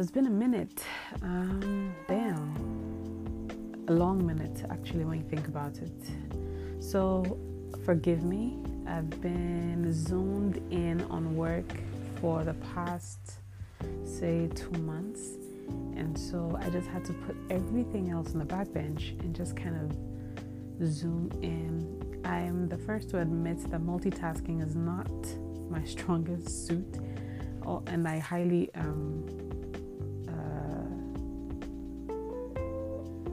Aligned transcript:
it's 0.00 0.10
been 0.10 0.26
a 0.26 0.30
minute. 0.30 0.82
Um, 1.22 1.94
damn, 2.08 3.84
a 3.88 3.92
long 3.92 4.26
minute 4.26 4.64
actually 4.70 5.04
when 5.04 5.18
you 5.18 5.24
think 5.24 5.46
about 5.46 5.76
it. 5.76 6.82
So 6.82 7.38
forgive 7.84 8.22
me. 8.22 8.58
I've 8.86 9.10
been 9.20 9.92
zoomed 9.92 10.56
in 10.72 11.02
on 11.10 11.36
work 11.36 11.70
for 12.18 12.44
the 12.44 12.54
past, 12.74 13.40
say, 14.04 14.48
two 14.54 14.70
months, 14.80 15.36
and 15.94 16.18
so 16.18 16.58
I 16.62 16.70
just 16.70 16.88
had 16.88 17.04
to 17.04 17.12
put 17.12 17.36
everything 17.50 18.08
else 18.10 18.32
on 18.32 18.38
the 18.38 18.46
back 18.46 18.72
bench 18.72 19.14
and 19.20 19.36
just 19.36 19.54
kind 19.54 19.76
of 19.76 20.88
zoom 20.88 21.30
in 21.42 22.22
I'm 22.24 22.68
the 22.68 22.78
first 22.78 23.10
to 23.10 23.18
admit 23.20 23.70
that 23.70 23.82
multitasking 23.82 24.64
is 24.64 24.76
not 24.76 25.10
my 25.68 25.84
strongest 25.94 26.66
suit, 26.66 26.98
oh, 27.66 27.82
and 27.86 28.08
I 28.08 28.18
highly, 28.18 28.70
um, 28.74 29.49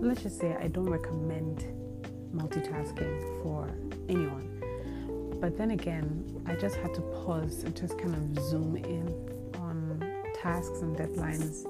let's 0.07 0.23
just 0.23 0.39
say, 0.39 0.55
I 0.55 0.67
don't 0.67 0.89
recommend 0.89 1.65
multitasking 2.33 3.43
for 3.43 3.69
anyone. 4.07 4.47
But 5.41 5.57
then 5.57 5.71
again, 5.71 6.41
I 6.45 6.55
just 6.55 6.75
had 6.77 6.93
to 6.95 7.01
pause 7.01 7.63
and 7.63 7.75
just 7.75 7.97
kind 7.99 8.15
of 8.15 8.43
zoom 8.43 8.77
in 8.77 9.07
on 9.59 10.01
tasks 10.41 10.79
and 10.81 10.95
deadlines 10.95 11.65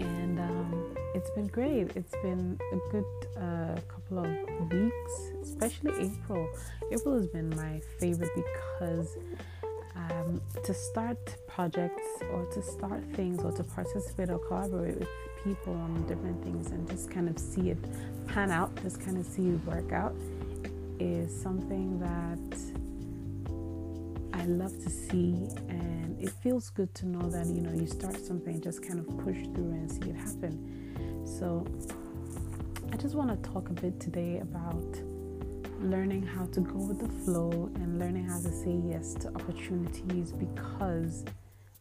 And 0.00 0.40
um, 0.40 0.94
it's 1.14 1.30
been 1.30 1.48
great. 1.48 1.94
It's 1.96 2.14
been 2.22 2.58
a 2.72 2.78
good 2.90 3.04
uh, 3.36 3.80
couple 3.86 4.18
of 4.24 4.72
weeks, 4.72 5.12
especially 5.42 5.92
April. 6.06 6.48
April 6.90 7.14
has 7.16 7.26
been 7.26 7.50
my 7.50 7.80
favorite 7.98 8.30
because 8.34 9.16
um, 9.96 10.40
to 10.64 10.72
start 10.72 11.18
projects 11.46 12.08
or 12.32 12.46
to 12.46 12.62
start 12.62 13.02
things 13.14 13.42
or 13.42 13.52
to 13.52 13.62
participate 13.64 14.30
or 14.30 14.38
collaborate 14.38 14.98
with 14.98 15.08
people 15.44 15.74
on 15.74 16.06
different 16.06 16.42
things 16.42 16.70
and 16.70 16.88
just 16.88 17.10
kind 17.10 17.28
of 17.28 17.38
see 17.38 17.70
it 17.70 17.78
pan 18.26 18.50
out, 18.50 18.70
just 18.82 19.00
kind 19.00 19.18
of 19.18 19.26
see 19.26 19.48
it 19.48 19.64
work 19.66 19.92
out 19.92 20.14
is 20.98 21.34
something 21.42 21.98
that 21.98 22.58
I 24.38 24.44
love 24.44 24.72
to 24.84 24.90
see. 24.90 25.48
And 25.68 26.20
it 26.20 26.30
feels 26.42 26.70
good 26.70 26.94
to 26.96 27.06
know 27.06 27.28
that 27.30 27.46
you 27.46 27.62
know 27.62 27.72
you 27.72 27.86
start 27.86 28.24
something 28.24 28.60
just 28.60 28.86
kind 28.86 28.98
of 28.98 29.06
push 29.18 29.38
through 29.54 29.72
and 29.72 29.90
see 29.90 30.10
it 30.10 30.16
happen. 30.16 31.24
So, 31.24 31.66
I 32.92 32.96
just 32.96 33.14
want 33.14 33.30
to 33.30 33.50
talk 33.50 33.68
a 33.70 33.72
bit 33.72 34.00
today 34.00 34.38
about 34.38 35.00
learning 35.80 36.22
how 36.22 36.44
to 36.46 36.60
go 36.60 36.78
with 36.78 37.00
the 37.00 37.08
flow 37.24 37.70
and 37.76 37.98
learning 37.98 38.26
how 38.26 38.38
to 38.40 38.50
say 38.50 38.78
yes 38.84 39.14
to 39.14 39.28
opportunities 39.28 40.32
because, 40.32 41.24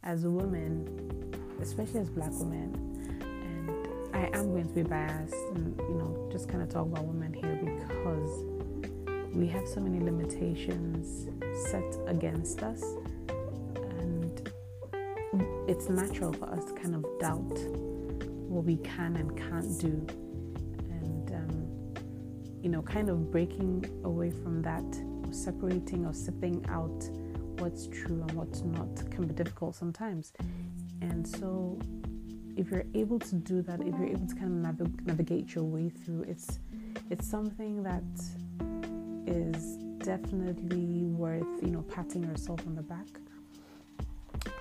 as 0.04 0.24
a 0.24 0.30
woman, 0.30 1.36
especially 1.62 2.00
as 2.00 2.10
black 2.10 2.32
women, 2.34 2.74
and 2.74 2.89
I 4.20 4.30
am 4.34 4.52
going 4.52 4.68
to 4.68 4.74
be 4.74 4.84
biased 4.84 5.34
and 5.56 5.80
you 5.80 5.96
know 5.96 6.30
just 6.30 6.50
kind 6.50 6.62
of 6.62 6.70
talk 6.70 6.86
about 6.86 7.06
women 7.06 7.34
here 7.34 7.56
because 7.64 8.44
we 9.34 9.48
have 9.48 9.66
so 9.66 9.80
many 9.80 10.04
limitations 10.04 11.30
set 11.70 11.96
against 12.08 12.62
us, 12.62 12.84
and 14.00 14.52
it's 15.70 15.88
natural 15.88 16.34
for 16.34 16.50
us 16.54 16.66
to 16.66 16.74
kind 16.74 16.96
of 16.96 17.06
doubt 17.20 17.58
what 18.50 18.66
we 18.66 18.76
can 18.78 19.16
and 19.16 19.38
can't 19.38 19.80
do. 19.80 20.06
And, 20.90 21.32
um, 21.32 21.94
you 22.62 22.70
know, 22.70 22.82
kind 22.82 23.10
of 23.10 23.32
breaking 23.32 23.86
away 24.04 24.32
from 24.32 24.62
that, 24.64 24.84
or 25.26 25.32
separating 25.32 26.06
or 26.06 26.14
sipping 26.14 26.66
out 26.68 27.08
what's 27.62 27.88
true 27.88 28.22
and 28.28 28.32
what's 28.34 28.64
not 28.64 29.10
can 29.12 29.28
be 29.28 29.34
difficult 29.34 29.76
sometimes. 29.76 30.34
And 31.02 31.26
so, 31.26 31.80
if 32.60 32.70
you're 32.72 32.86
able 32.94 33.20
to 33.20 33.36
do 33.36 33.62
that, 33.64 33.82
if 33.82 33.94
you're 33.98 34.14
able 34.16 34.28
to 34.28 34.36
kind 34.36 34.66
of 34.66 34.80
nav- 34.80 35.06
navigate 35.06 35.56
your 35.56 35.64
way 35.64 35.90
through, 35.90 36.24
it's 36.24 36.60
it's 37.10 37.28
something 37.28 37.84
that 37.84 38.04
is 39.26 39.78
definitely 40.00 41.06
worth 41.24 41.48
you 41.62 41.72
know 41.72 41.82
patting 41.84 42.24
yourself 42.24 42.60
on 42.68 42.76
the 42.76 42.82
back 42.82 43.08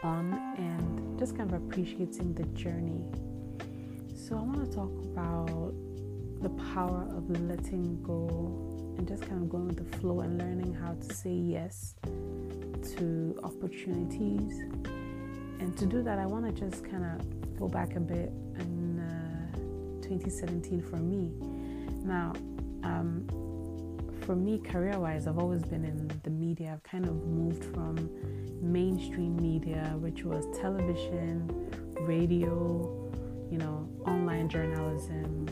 on 0.02 0.32
and 0.58 1.18
just 1.18 1.36
kind 1.36 1.52
of 1.52 1.62
appreciating 1.62 2.34
the 2.34 2.44
journey 2.64 3.04
so, 4.28 4.36
I 4.36 4.42
want 4.42 4.62
to 4.62 4.76
talk 4.76 4.92
about 5.04 5.72
the 6.42 6.50
power 6.74 7.08
of 7.16 7.30
letting 7.48 8.02
go 8.02 8.28
and 8.98 9.08
just 9.08 9.22
kind 9.22 9.42
of 9.42 9.48
going 9.48 9.68
with 9.68 9.90
the 9.90 9.96
flow 9.96 10.20
and 10.20 10.36
learning 10.36 10.74
how 10.74 10.92
to 10.92 11.14
say 11.14 11.32
yes 11.32 11.94
to 12.96 13.40
opportunities. 13.42 14.64
And 15.60 15.76
to 15.76 15.86
do 15.86 16.02
that, 16.02 16.18
I 16.18 16.26
want 16.26 16.44
to 16.46 16.52
just 16.52 16.84
kind 16.84 17.04
of 17.04 17.58
go 17.58 17.68
back 17.68 17.96
a 17.96 18.00
bit 18.00 18.32
in 18.58 19.00
uh, 19.00 20.02
2017 20.02 20.82
for 20.82 20.96
me. 20.96 21.32
Now, 22.04 22.32
um, 22.84 23.26
for 24.22 24.36
me, 24.36 24.58
career 24.58 24.98
wise, 24.98 25.26
I've 25.26 25.38
always 25.38 25.62
been 25.62 25.84
in 25.84 26.10
the 26.22 26.30
media. 26.30 26.72
I've 26.72 26.82
kind 26.82 27.06
of 27.06 27.14
moved 27.26 27.64
from 27.74 27.96
mainstream 28.60 29.36
media, 29.36 29.94
which 29.98 30.24
was 30.24 30.44
television, 30.58 31.48
radio, 32.00 33.10
you 33.50 33.58
know, 33.58 33.88
online 34.06 34.48
journalism, 34.48 35.46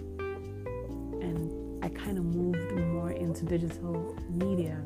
and 1.22 1.84
I 1.84 1.88
kind 1.88 2.18
of 2.18 2.24
moved 2.24 2.72
more 2.72 3.12
into 3.12 3.44
digital 3.44 4.14
media 4.30 4.82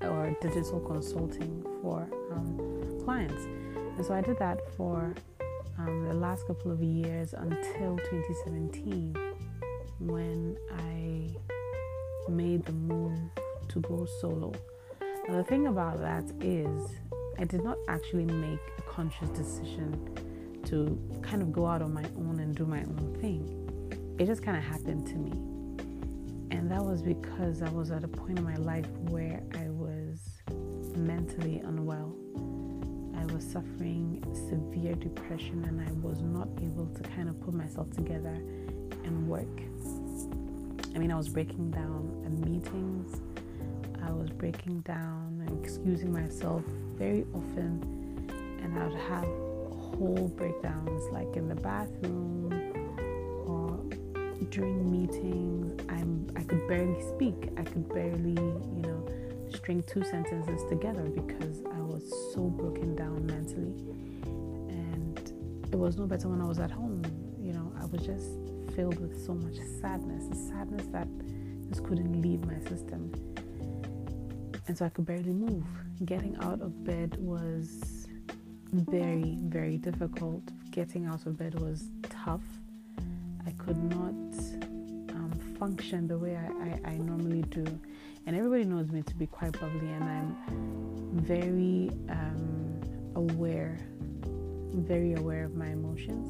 or 0.00 0.34
digital 0.40 0.80
consulting 0.80 1.64
for 1.82 2.08
um, 2.32 3.00
clients. 3.04 3.42
And 3.96 4.06
so 4.06 4.14
I 4.14 4.20
did 4.20 4.38
that 4.38 4.60
for 4.76 5.14
um, 5.78 6.08
the 6.08 6.14
last 6.14 6.46
couple 6.46 6.70
of 6.70 6.82
years 6.82 7.34
until 7.34 7.96
2017 7.98 9.16
when 10.00 10.56
I 10.70 12.30
made 12.30 12.64
the 12.64 12.72
move 12.72 13.18
to 13.68 13.80
go 13.80 14.06
solo. 14.20 14.52
Now, 15.28 15.36
the 15.36 15.44
thing 15.44 15.66
about 15.66 16.00
that 16.00 16.24
is, 16.40 16.90
I 17.38 17.44
did 17.44 17.62
not 17.64 17.78
actually 17.88 18.26
make 18.26 18.60
a 18.78 18.82
conscious 18.82 19.28
decision 19.30 20.18
to 20.64 20.98
kind 21.22 21.42
of 21.42 21.52
go 21.52 21.66
out 21.66 21.82
on 21.82 21.92
my 21.92 22.04
own 22.16 22.40
and 22.40 22.54
do 22.54 22.64
my 22.64 22.80
own 22.80 23.16
thing. 23.20 24.16
It 24.18 24.26
just 24.26 24.42
kind 24.42 24.56
of 24.56 24.62
happened 24.62 25.06
to 25.06 25.14
me. 25.14 25.32
And 26.50 26.70
that 26.70 26.84
was 26.84 27.02
because 27.02 27.62
I 27.62 27.70
was 27.70 27.90
at 27.90 28.04
a 28.04 28.08
point 28.08 28.38
in 28.38 28.44
my 28.44 28.56
life 28.56 28.86
where 29.08 29.42
I 29.54 29.68
was 29.68 30.18
mentally 30.96 31.60
unwell. 31.60 32.21
I 33.22 33.32
was 33.32 33.44
suffering 33.44 34.20
severe 34.34 34.96
depression 34.96 35.64
and 35.68 35.80
I 35.80 35.92
was 36.04 36.22
not 36.22 36.48
able 36.60 36.86
to 36.86 37.02
kind 37.10 37.28
of 37.28 37.40
put 37.40 37.54
myself 37.54 37.88
together 37.92 38.34
and 39.04 39.28
work. 39.28 39.60
I 40.92 40.98
mean, 40.98 41.12
I 41.12 41.16
was 41.16 41.28
breaking 41.28 41.70
down 41.70 42.20
at 42.26 42.32
meetings, 42.32 43.20
I 44.02 44.10
was 44.10 44.28
breaking 44.30 44.80
down 44.80 45.40
and 45.46 45.64
excusing 45.64 46.12
myself 46.12 46.64
very 46.98 47.24
often, 47.32 48.28
and 48.60 48.76
I 48.76 48.86
would 48.88 48.98
have 49.02 49.24
whole 49.24 50.32
breakdowns, 50.36 51.04
like 51.12 51.36
in 51.36 51.48
the 51.48 51.54
bathroom 51.54 52.52
or 53.46 53.78
during 54.50 54.90
meetings. 54.90 55.80
I'm 55.88 56.26
I 56.34 56.42
could 56.42 56.66
barely 56.66 57.00
speak. 57.02 57.50
I 57.56 57.62
could 57.62 57.88
barely, 57.88 58.32
you 58.32 58.82
know, 58.82 59.06
string 59.54 59.82
two 59.82 60.02
sentences 60.04 60.62
together 60.68 61.02
because 61.02 61.62
I 61.74 61.80
was 61.80 62.02
so 62.34 62.42
broken 62.42 62.94
down 62.94 63.26
mentally. 63.26 63.74
And 64.68 65.18
it 65.72 65.76
was 65.76 65.96
no 65.96 66.06
better 66.06 66.28
when 66.28 66.40
I 66.40 66.44
was 66.44 66.58
at 66.58 66.70
home. 66.70 67.02
You 67.40 67.52
know, 67.52 67.72
I 67.80 67.86
was 67.86 68.04
just 68.04 68.30
filled 68.74 69.00
with 69.00 69.24
so 69.24 69.34
much 69.34 69.56
sadness, 69.80 70.24
a 70.30 70.34
sadness 70.34 70.86
that 70.88 71.08
just 71.68 71.84
couldn't 71.84 72.20
leave 72.20 72.44
my 72.44 72.58
system. 72.68 73.12
And 74.68 74.78
so 74.78 74.84
I 74.86 74.88
could 74.88 75.06
barely 75.06 75.32
move. 75.32 75.64
Getting 76.04 76.36
out 76.36 76.60
of 76.60 76.84
bed 76.84 77.16
was 77.18 78.06
very, 78.72 79.38
very 79.42 79.76
difficult. 79.76 80.42
Getting 80.70 81.06
out 81.06 81.26
of 81.26 81.36
bed 81.36 81.58
was 81.60 81.90
tough. 82.08 82.42
I 83.46 83.50
could 83.52 83.82
not 83.90 84.14
um, 85.14 85.32
function 85.58 86.06
the 86.06 86.16
way 86.16 86.36
I, 86.36 86.88
I, 86.88 86.92
I, 86.92 86.98
normally 86.98 87.42
do. 87.42 87.64
And 88.26 88.36
everybody 88.36 88.64
knows 88.64 88.90
me 88.90 89.02
to 89.02 89.14
be 89.14 89.26
quite 89.26 89.52
bubbly, 89.58 89.88
and 89.88 90.04
I'm 90.04 90.36
very 91.14 91.90
um, 92.08 92.80
aware, 93.16 93.78
very 94.74 95.14
aware 95.14 95.44
of 95.44 95.54
my 95.54 95.68
emotions. 95.68 96.28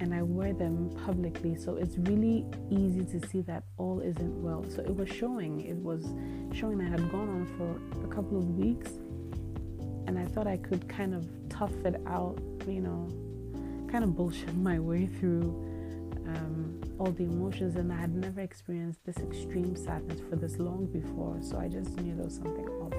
And 0.00 0.12
I 0.12 0.22
wear 0.22 0.52
them 0.52 0.90
publicly, 1.04 1.56
so 1.56 1.76
it's 1.76 1.96
really 1.98 2.44
easy 2.70 3.04
to 3.04 3.28
see 3.28 3.40
that 3.42 3.64
all 3.78 4.00
isn't 4.00 4.42
well. 4.42 4.64
So 4.68 4.82
it 4.82 4.94
was 4.94 5.08
showing, 5.08 5.62
it 5.62 5.76
was 5.76 6.04
showing 6.52 6.80
I 6.80 6.88
had 6.88 7.10
gone 7.10 7.28
on 7.28 7.46
for 7.56 8.04
a 8.04 8.08
couple 8.08 8.38
of 8.38 8.58
weeks 8.58 8.90
and 10.06 10.18
I 10.18 10.24
thought 10.24 10.46
I 10.46 10.56
could 10.56 10.88
kind 10.88 11.14
of 11.14 11.26
tough 11.48 11.74
it 11.84 12.00
out, 12.06 12.38
you 12.66 12.80
know, 12.80 13.08
kind 13.90 14.04
of 14.04 14.16
bullshit 14.16 14.54
my 14.56 14.78
way 14.78 15.06
through 15.06 15.75
um, 16.28 16.80
all 16.98 17.10
the 17.10 17.24
emotions, 17.24 17.76
and 17.76 17.92
I 17.92 17.96
had 17.96 18.14
never 18.14 18.40
experienced 18.40 19.04
this 19.04 19.16
extreme 19.18 19.76
sadness 19.76 20.20
for 20.28 20.36
this 20.36 20.58
long 20.58 20.86
before. 20.86 21.38
So 21.40 21.58
I 21.58 21.68
just 21.68 21.96
knew 22.00 22.14
there 22.14 22.24
was 22.24 22.34
something 22.34 22.66
off. 22.66 22.92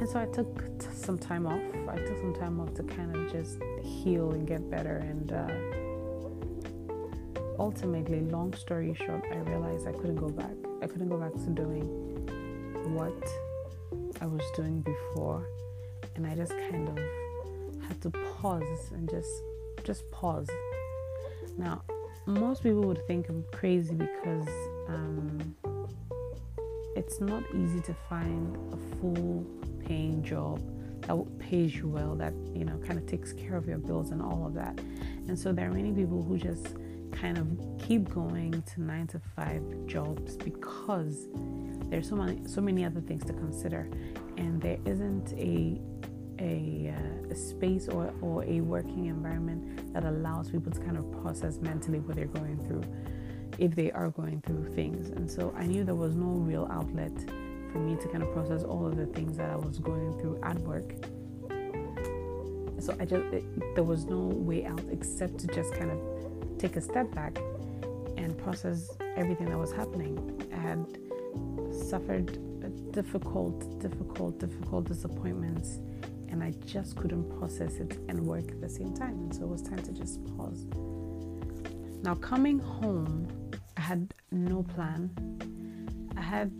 And 0.00 0.08
so 0.08 0.20
I 0.20 0.26
took 0.26 0.78
t- 0.78 0.86
some 0.92 1.16
time 1.16 1.46
off. 1.46 1.60
I 1.88 1.96
took 1.96 2.18
some 2.18 2.34
time 2.34 2.60
off 2.60 2.74
to 2.74 2.82
kind 2.82 3.16
of 3.16 3.32
just 3.32 3.58
heal 3.82 4.32
and 4.32 4.46
get 4.46 4.68
better. 4.70 4.96
And 4.96 5.32
uh, 5.32 5.48
ultimately, 7.58 8.20
long 8.20 8.52
story 8.54 8.94
short, 8.94 9.24
I 9.30 9.36
realized 9.36 9.86
I 9.88 9.92
couldn't 9.92 10.16
go 10.16 10.28
back. 10.28 10.52
I 10.82 10.86
couldn't 10.86 11.08
go 11.08 11.16
back 11.16 11.32
to 11.32 11.50
doing 11.50 11.86
what 12.94 13.28
I 14.20 14.26
was 14.26 14.42
doing 14.54 14.82
before. 14.82 15.46
And 16.14 16.26
I 16.26 16.34
just 16.34 16.52
kind 16.52 16.88
of 16.88 16.98
had 17.88 18.00
to 18.02 18.10
pause 18.10 18.90
and 18.92 19.08
just 19.08 19.30
just 19.84 20.10
pause. 20.10 20.48
Now, 21.56 21.82
most 22.26 22.62
people 22.62 22.82
would 22.82 23.06
think 23.06 23.28
I'm 23.28 23.44
crazy 23.52 23.94
because 23.94 24.48
um, 24.88 25.54
it's 26.94 27.20
not 27.20 27.42
easy 27.54 27.80
to 27.80 27.94
find 28.08 28.56
a 28.72 28.96
full 28.96 29.46
paying 29.84 30.22
job 30.22 30.60
that 31.02 31.38
pays 31.38 31.74
you 31.74 31.88
well, 31.88 32.14
that 32.16 32.34
you 32.54 32.64
know 32.64 32.76
kind 32.78 32.98
of 32.98 33.06
takes 33.06 33.32
care 33.32 33.56
of 33.56 33.66
your 33.66 33.78
bills 33.78 34.10
and 34.10 34.20
all 34.20 34.44
of 34.46 34.54
that. 34.54 34.78
And 35.28 35.38
so 35.38 35.52
there 35.52 35.68
are 35.68 35.72
many 35.72 35.92
people 35.92 36.22
who 36.22 36.36
just 36.36 36.74
kind 37.12 37.38
of 37.38 37.46
keep 37.78 38.08
going 38.12 38.62
to 38.62 38.82
nine 38.82 39.06
to 39.08 39.20
five 39.34 39.62
jobs 39.86 40.36
because 40.36 41.28
there's 41.88 42.08
so 42.08 42.16
many 42.16 42.46
so 42.46 42.60
many 42.60 42.84
other 42.84 43.00
things 43.00 43.24
to 43.24 43.32
consider, 43.32 43.88
and 44.36 44.60
there 44.60 44.78
isn't 44.84 45.32
a 45.34 45.80
a, 46.38 46.94
uh, 46.94 47.32
a, 47.32 47.34
space 47.34 47.88
or, 47.88 48.12
or 48.20 48.44
a 48.44 48.60
working 48.60 49.06
environment 49.06 49.92
that 49.92 50.04
allows 50.04 50.50
people 50.50 50.70
to 50.72 50.80
kind 50.80 50.96
of 50.96 51.10
process 51.22 51.58
mentally 51.58 52.00
what 52.00 52.16
they're 52.16 52.26
going 52.26 52.58
through 52.66 52.82
if 53.58 53.74
they 53.74 53.90
are 53.92 54.10
going 54.10 54.40
through 54.42 54.64
things. 54.74 55.10
And 55.10 55.30
so 55.30 55.54
I 55.56 55.66
knew 55.66 55.84
there 55.84 55.94
was 55.94 56.14
no 56.14 56.26
real 56.26 56.68
outlet 56.70 57.12
for 57.72 57.78
me 57.78 57.96
to 57.96 58.08
kind 58.08 58.22
of 58.22 58.32
process 58.32 58.62
all 58.62 58.86
of 58.86 58.96
the 58.96 59.06
things 59.06 59.36
that 59.38 59.50
I 59.50 59.56
was 59.56 59.78
going 59.78 60.18
through 60.20 60.38
at 60.42 60.58
work. 60.60 60.92
So 62.78 62.94
I 63.00 63.04
just, 63.04 63.24
it, 63.32 63.74
there 63.74 63.84
was 63.84 64.04
no 64.04 64.18
way 64.18 64.66
out 64.66 64.82
except 64.90 65.38
to 65.38 65.46
just 65.48 65.72
kind 65.74 65.90
of 65.90 66.58
take 66.58 66.76
a 66.76 66.80
step 66.80 67.12
back 67.14 67.38
and 68.16 68.36
process 68.38 68.90
everything 69.16 69.48
that 69.50 69.58
was 69.58 69.72
happening. 69.72 70.18
I 70.52 70.56
had 70.56 70.98
suffered 71.72 72.38
difficult, 72.92 73.78
difficult, 73.80 74.38
difficult 74.38 74.84
disappointments 74.86 75.80
and 76.36 76.44
I 76.44 76.52
just 76.66 76.96
couldn't 76.96 77.38
process 77.38 77.76
it 77.76 77.98
and 78.10 78.20
work 78.20 78.50
at 78.50 78.60
the 78.60 78.68
same 78.68 78.92
time. 78.94 79.12
And 79.12 79.34
so 79.34 79.44
it 79.44 79.48
was 79.48 79.62
time 79.62 79.78
to 79.78 79.92
just 79.92 80.22
pause. 80.36 80.66
Now, 82.02 82.14
coming 82.14 82.58
home, 82.58 83.26
I 83.78 83.80
had 83.80 84.12
no 84.30 84.62
plan. 84.62 85.10
I 86.14 86.20
had 86.20 86.52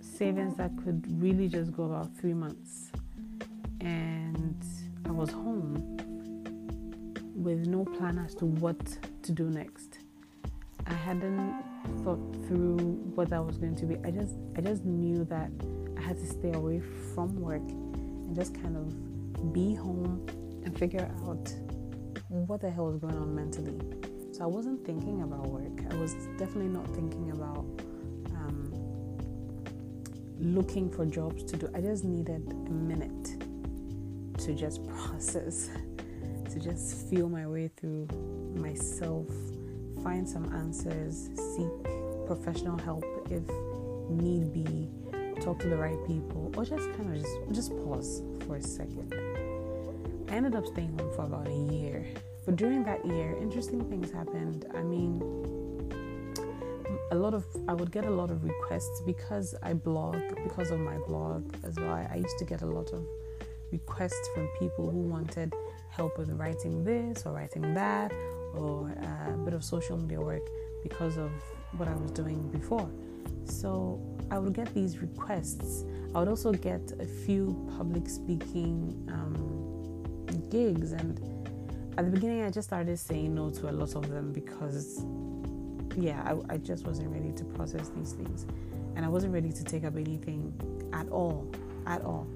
savings 0.00 0.56
that 0.56 0.72
could 0.82 1.04
really 1.22 1.46
just 1.46 1.72
go 1.72 1.84
about 1.84 2.16
three 2.16 2.34
months. 2.34 2.90
And 3.80 4.60
I 5.06 5.12
was 5.12 5.30
home 5.30 5.96
with 7.36 7.68
no 7.68 7.84
plan 7.84 8.18
as 8.18 8.34
to 8.36 8.46
what 8.46 8.84
to 9.22 9.30
do 9.30 9.50
next. 9.50 10.00
I 10.88 10.94
hadn't 10.94 11.62
thought 12.02 12.18
through 12.48 12.78
what 13.14 13.30
that 13.30 13.46
was 13.46 13.56
going 13.56 13.76
to 13.76 13.86
be. 13.86 13.98
I 14.04 14.10
just 14.10 14.34
I 14.56 14.62
just 14.62 14.84
knew 14.84 15.24
that 15.26 15.52
I 15.96 16.00
had 16.00 16.16
to 16.16 16.26
stay 16.26 16.52
away 16.52 16.82
from 17.14 17.40
work 17.40 17.62
just 18.34 18.54
kind 18.54 18.76
of 18.76 19.52
be 19.52 19.74
home 19.74 20.26
and 20.64 20.78
figure 20.78 21.10
out 21.22 21.52
what 22.28 22.60
the 22.60 22.70
hell 22.70 22.86
was 22.86 22.98
going 22.98 23.16
on 23.16 23.34
mentally. 23.34 23.78
So 24.32 24.42
I 24.42 24.46
wasn't 24.46 24.84
thinking 24.84 25.22
about 25.22 25.46
work. 25.46 25.92
I 25.92 25.94
was 25.96 26.14
definitely 26.38 26.68
not 26.68 26.86
thinking 26.88 27.30
about 27.30 27.64
um, 28.34 28.72
looking 30.38 30.90
for 30.90 31.06
jobs 31.06 31.44
to 31.44 31.56
do. 31.56 31.68
I 31.74 31.80
just 31.80 32.04
needed 32.04 32.42
a 32.50 32.70
minute 32.70 34.38
to 34.38 34.54
just 34.54 34.86
process, 34.88 35.70
to 36.50 36.58
just 36.58 37.08
feel 37.08 37.28
my 37.28 37.46
way 37.46 37.70
through 37.76 38.08
myself, 38.54 39.28
find 40.02 40.28
some 40.28 40.52
answers, 40.52 41.30
seek 41.36 42.26
professional 42.26 42.78
help 42.78 43.04
if 43.30 43.42
need 44.10 44.52
be 44.52 44.88
talk 45.40 45.58
to 45.60 45.68
the 45.68 45.76
right 45.76 45.98
people, 46.06 46.52
or 46.56 46.64
just 46.64 46.92
kind 46.94 47.14
of 47.14 47.22
just 47.22 47.36
just 47.52 47.70
pause 47.84 48.22
for 48.46 48.56
a 48.56 48.62
second. 48.62 49.14
I 50.28 50.34
ended 50.34 50.54
up 50.54 50.66
staying 50.66 50.98
home 50.98 51.12
for 51.14 51.22
about 51.22 51.48
a 51.48 51.74
year. 51.74 52.06
But 52.44 52.56
during 52.56 52.84
that 52.84 53.04
year, 53.06 53.36
interesting 53.40 53.88
things 53.88 54.10
happened. 54.10 54.66
I 54.74 54.82
mean, 54.82 55.22
a 57.10 57.14
lot 57.14 57.34
of 57.34 57.44
I 57.68 57.74
would 57.74 57.90
get 57.90 58.04
a 58.04 58.10
lot 58.10 58.30
of 58.30 58.44
requests 58.44 59.00
because 59.02 59.54
I 59.62 59.72
blog, 59.72 60.16
because 60.42 60.70
of 60.70 60.80
my 60.80 60.98
blog 60.98 61.54
as 61.64 61.76
well. 61.76 61.92
I 61.92 62.16
used 62.16 62.38
to 62.38 62.44
get 62.44 62.62
a 62.62 62.66
lot 62.66 62.92
of 62.92 63.06
requests 63.70 64.28
from 64.34 64.48
people 64.58 64.90
who 64.90 65.00
wanted 65.00 65.52
help 65.90 66.18
with 66.18 66.30
writing 66.30 66.84
this 66.84 67.24
or 67.24 67.32
writing 67.32 67.74
that 67.74 68.12
or 68.54 68.92
uh, 69.02 69.34
a 69.34 69.36
bit 69.44 69.54
of 69.54 69.64
social 69.64 69.96
media 69.96 70.20
work 70.20 70.46
because 70.82 71.16
of 71.16 71.30
what 71.76 71.88
I 71.88 71.94
was 71.94 72.10
doing 72.10 72.48
before. 72.50 72.88
So 73.44 74.00
I 74.30 74.38
would 74.38 74.54
get 74.54 74.72
these 74.74 74.98
requests. 74.98 75.84
I 76.14 76.18
would 76.18 76.28
also 76.28 76.52
get 76.52 76.92
a 77.00 77.06
few 77.06 77.70
public 77.76 78.08
speaking 78.08 79.06
um, 79.12 80.48
gigs, 80.50 80.92
and 80.92 81.20
at 81.96 82.04
the 82.04 82.10
beginning, 82.10 82.42
I 82.42 82.50
just 82.50 82.68
started 82.68 82.98
saying 82.98 83.34
no 83.34 83.50
to 83.50 83.70
a 83.70 83.72
lot 83.72 83.94
of 83.94 84.08
them 84.08 84.32
because, 84.32 85.04
yeah, 85.96 86.22
I, 86.24 86.54
I 86.54 86.56
just 86.56 86.86
wasn't 86.86 87.10
ready 87.10 87.32
to 87.32 87.44
process 87.44 87.90
these 87.90 88.12
things, 88.12 88.46
and 88.96 89.04
I 89.04 89.08
wasn't 89.08 89.32
ready 89.32 89.52
to 89.52 89.64
take 89.64 89.84
up 89.84 89.96
anything 89.96 90.52
at 90.92 91.08
all, 91.08 91.50
at 91.86 92.02
all. 92.02 92.26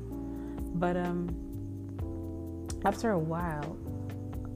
But 0.74 0.96
um, 0.96 1.34
after 2.84 3.10
a 3.10 3.18
while, 3.18 3.76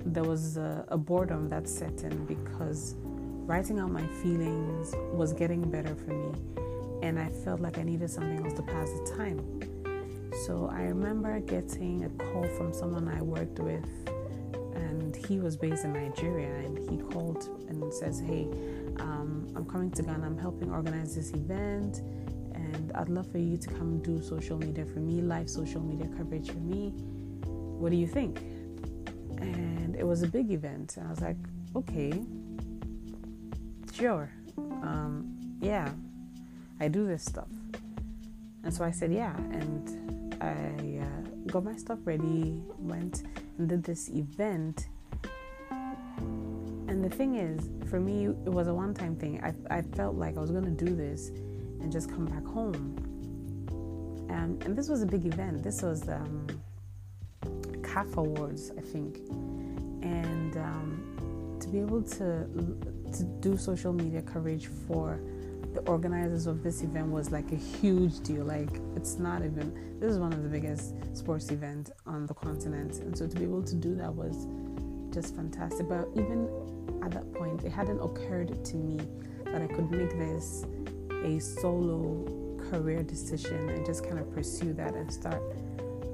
there 0.04 0.24
was 0.24 0.56
a, 0.56 0.84
a 0.88 0.96
boredom 0.96 1.48
that 1.48 1.68
set 1.68 2.02
in 2.02 2.26
because 2.26 2.94
writing 3.52 3.78
out 3.78 3.90
my 3.90 4.06
feelings 4.22 4.94
was 5.12 5.34
getting 5.34 5.60
better 5.70 5.94
for 5.94 6.14
me 6.14 6.32
and 7.02 7.18
I 7.18 7.28
felt 7.44 7.60
like 7.60 7.76
I 7.76 7.82
needed 7.82 8.08
something 8.08 8.42
else 8.42 8.54
to 8.54 8.62
pass 8.62 8.88
the 8.92 9.14
time. 9.14 9.38
So 10.46 10.70
I 10.72 10.84
remember 10.84 11.38
getting 11.40 12.04
a 12.04 12.08
call 12.08 12.48
from 12.56 12.72
someone 12.72 13.08
I 13.08 13.20
worked 13.20 13.58
with, 13.58 13.84
and 14.74 15.14
he 15.14 15.38
was 15.38 15.58
based 15.58 15.84
in 15.84 15.92
Nigeria, 15.92 16.54
and 16.64 16.78
he 16.88 16.96
called 17.12 17.46
and 17.68 17.92
says, 17.92 18.20
"Hey, 18.20 18.48
um, 19.00 19.46
I'm 19.54 19.66
coming 19.66 19.90
to 19.90 20.02
Ghana. 20.02 20.24
I'm 20.24 20.38
helping 20.38 20.70
organize 20.72 21.14
this 21.14 21.34
event, 21.34 22.00
and 22.54 22.90
I'd 22.94 23.10
love 23.10 23.30
for 23.30 23.38
you 23.38 23.58
to 23.58 23.68
come 23.68 23.98
do 23.98 24.22
social 24.22 24.56
media 24.56 24.86
for 24.86 25.00
me, 25.00 25.20
live 25.20 25.50
social 25.50 25.82
media 25.82 26.08
coverage 26.16 26.50
for 26.50 26.64
me. 26.72 26.94
What 27.80 27.90
do 27.90 27.96
you 27.96 28.06
think?" 28.06 28.40
And 29.42 29.94
it 29.94 30.06
was 30.06 30.22
a 30.22 30.28
big 30.38 30.50
event, 30.50 30.96
and 30.96 31.06
I 31.06 31.10
was 31.10 31.20
like, 31.20 31.40
"Okay, 31.76 32.12
sure, 33.92 34.30
um, 34.58 35.56
yeah." 35.60 35.92
I 36.82 36.88
do 36.88 37.06
this 37.06 37.22
stuff. 37.24 37.46
And 38.64 38.74
so 38.74 38.84
I 38.84 38.90
said, 38.90 39.12
yeah. 39.12 39.36
And 39.36 40.36
I 40.42 41.04
uh, 41.04 41.46
got 41.46 41.62
my 41.62 41.76
stuff 41.76 42.00
ready, 42.04 42.60
went 42.76 43.22
and 43.56 43.68
did 43.68 43.84
this 43.84 44.08
event. 44.08 44.88
And 45.70 47.04
the 47.04 47.08
thing 47.08 47.36
is, 47.36 47.70
for 47.88 48.00
me, 48.00 48.24
it 48.24 48.52
was 48.52 48.66
a 48.66 48.74
one 48.74 48.94
time 48.94 49.14
thing. 49.14 49.40
I, 49.44 49.78
I 49.78 49.82
felt 49.82 50.16
like 50.16 50.36
I 50.36 50.40
was 50.40 50.50
going 50.50 50.64
to 50.64 50.84
do 50.84 50.92
this 50.92 51.28
and 51.80 51.92
just 51.92 52.10
come 52.10 52.26
back 52.26 52.44
home. 52.44 52.96
Um, 54.28 54.58
and 54.64 54.76
this 54.76 54.88
was 54.88 55.02
a 55.02 55.06
big 55.06 55.24
event. 55.24 55.62
This 55.62 55.82
was 55.82 56.08
um, 56.08 56.48
CAF 57.82 58.16
Awards, 58.16 58.72
I 58.76 58.80
think. 58.80 59.18
And 60.02 60.56
um, 60.56 61.58
to 61.60 61.68
be 61.68 61.78
able 61.78 62.02
to, 62.02 62.48
to 63.14 63.24
do 63.24 63.56
social 63.56 63.92
media 63.92 64.22
coverage 64.22 64.68
for 64.86 65.20
the 65.74 65.80
organizers 65.82 66.46
of 66.46 66.62
this 66.62 66.82
event 66.82 67.08
was 67.08 67.30
like 67.30 67.50
a 67.52 67.56
huge 67.56 68.20
deal. 68.20 68.44
Like 68.44 68.80
it's 68.94 69.18
not 69.18 69.44
even 69.44 69.98
this 70.00 70.10
is 70.10 70.18
one 70.18 70.32
of 70.32 70.42
the 70.42 70.48
biggest 70.48 70.94
sports 71.16 71.50
events 71.50 71.90
on 72.06 72.26
the 72.26 72.34
continent, 72.34 72.98
and 72.98 73.16
so 73.16 73.26
to 73.26 73.36
be 73.36 73.44
able 73.44 73.62
to 73.62 73.74
do 73.74 73.94
that 73.96 74.14
was 74.14 74.46
just 75.12 75.34
fantastic. 75.34 75.88
But 75.88 76.08
even 76.14 76.48
at 77.02 77.10
that 77.12 77.32
point, 77.34 77.64
it 77.64 77.70
hadn't 77.70 78.00
occurred 78.00 78.64
to 78.64 78.76
me 78.76 78.98
that 79.46 79.62
I 79.62 79.66
could 79.66 79.90
make 79.90 80.10
this 80.18 80.64
a 81.24 81.38
solo 81.38 82.58
career 82.70 83.02
decision 83.02 83.68
and 83.68 83.84
just 83.84 84.04
kind 84.04 84.18
of 84.18 84.32
pursue 84.32 84.72
that 84.74 84.94
and 84.94 85.12
start 85.12 85.42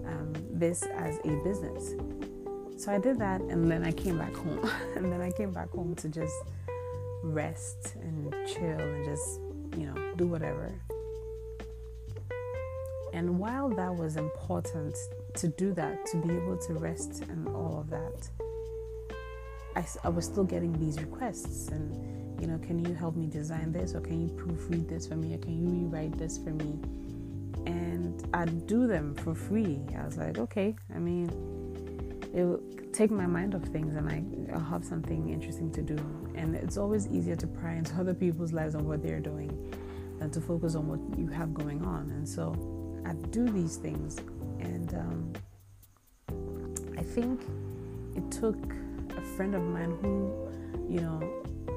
um, 0.07 0.33
this 0.51 0.83
as 0.83 1.19
a 1.25 1.31
business. 1.45 1.95
So 2.77 2.93
I 2.93 2.99
did 2.99 3.19
that, 3.19 3.41
and 3.41 3.69
then 3.69 3.85
I 3.85 3.91
came 3.91 4.19
back 4.19 4.35
home, 4.35 4.71
and 4.97 5.13
then 5.13 5.21
I 5.21 5.33
came 5.33 5.53
back 5.53 5.71
home 5.71 5.95
to 5.97 6.09
just 6.09 6.35
rest 7.23 7.95
and 8.03 8.33
chill 8.47 8.79
and 8.79 9.05
just 9.05 9.41
you 9.77 9.87
know, 9.87 10.15
do 10.17 10.27
whatever. 10.27 10.73
And 13.13 13.39
while 13.39 13.69
that 13.71 13.95
was 13.95 14.17
important 14.17 14.97
to 15.35 15.49
do 15.49 15.73
that, 15.75 16.05
to 16.07 16.17
be 16.19 16.35
able 16.35 16.57
to 16.59 16.75
rest 16.75 17.23
and 17.23 17.49
all 17.49 17.81
of 17.81 17.91
that, 17.91 18.29
I, 19.77 19.85
I 20.05 20.09
was 20.09 20.27
still 20.27 20.45
getting 20.45 20.73
these 20.79 21.01
requests 21.01 21.69
and 21.69 22.41
you 22.41 22.47
know 22.47 22.59
can 22.59 22.85
you 22.85 22.95
help 22.95 23.17
me 23.17 23.27
design 23.27 23.73
this 23.73 23.95
or 23.95 24.01
can 24.01 24.21
you 24.21 24.29
proofread 24.29 24.89
this 24.89 25.07
for 25.07 25.17
me 25.17 25.35
or 25.35 25.39
can 25.39 25.59
you 25.59 25.69
rewrite 25.69 26.17
this 26.17 26.39
for 26.39 26.51
me 26.51 26.79
and 27.67 28.29
i'd 28.33 28.67
do 28.69 28.87
them 28.87 29.13
for 29.17 29.35
free 29.35 29.81
i 29.99 30.05
was 30.05 30.17
like 30.17 30.39
okay 30.39 30.77
i 30.95 30.99
mean 31.01 31.29
it 32.39 32.45
will 32.45 32.63
take 32.93 33.11
my 33.11 33.27
mind 33.27 33.57
off 33.57 33.65
things 33.65 33.97
and 33.97 34.09
I, 34.09 34.23
i'll 34.55 34.61
have 34.61 34.85
something 34.85 35.29
interesting 35.29 35.73
to 35.73 35.83
do. 35.83 35.97
And 36.37 36.55
it's 36.55 36.77
always 36.77 37.09
easier 37.09 37.35
to 37.35 37.47
pry 37.49 37.75
into 37.75 37.95
other 37.97 38.15
people's 38.15 38.53
lives 38.53 38.77
and 38.77 38.87
what 38.87 39.03
they're 39.03 39.19
doing 39.19 39.51
than 40.21 40.31
to 40.31 40.41
focus 40.41 40.77
on 40.77 40.87
what 40.87 41.19
you 41.19 41.27
have 41.27 41.53
going 41.53 41.85
on. 41.85 42.11
And 42.11 42.29
so 42.29 42.55
i 43.05 43.13
do 43.31 43.45
these 43.49 43.77
things 43.77 44.19
and 44.61 44.95
um, 44.95 45.33
i 46.97 47.03
think 47.03 47.41
it 48.17 48.31
took 48.31 48.59
a 49.17 49.21
friend 49.37 49.55
of 49.55 49.63
mine 49.63 49.97
who, 50.01 50.13
you 50.89 51.01
know, 51.01 51.21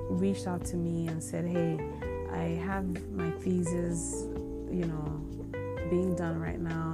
reached 0.10 0.46
out 0.46 0.64
to 0.66 0.78
me 0.78 1.08
and 1.08 1.24
said, 1.24 1.46
Hey, 1.46 1.80
I 2.32 2.44
have 2.66 2.86
my 3.12 3.32
thesis, 3.32 4.28
you 4.70 4.86
know, 4.92 5.06
being 5.90 6.16
done 6.16 6.40
right 6.40 6.60
now, 6.60 6.94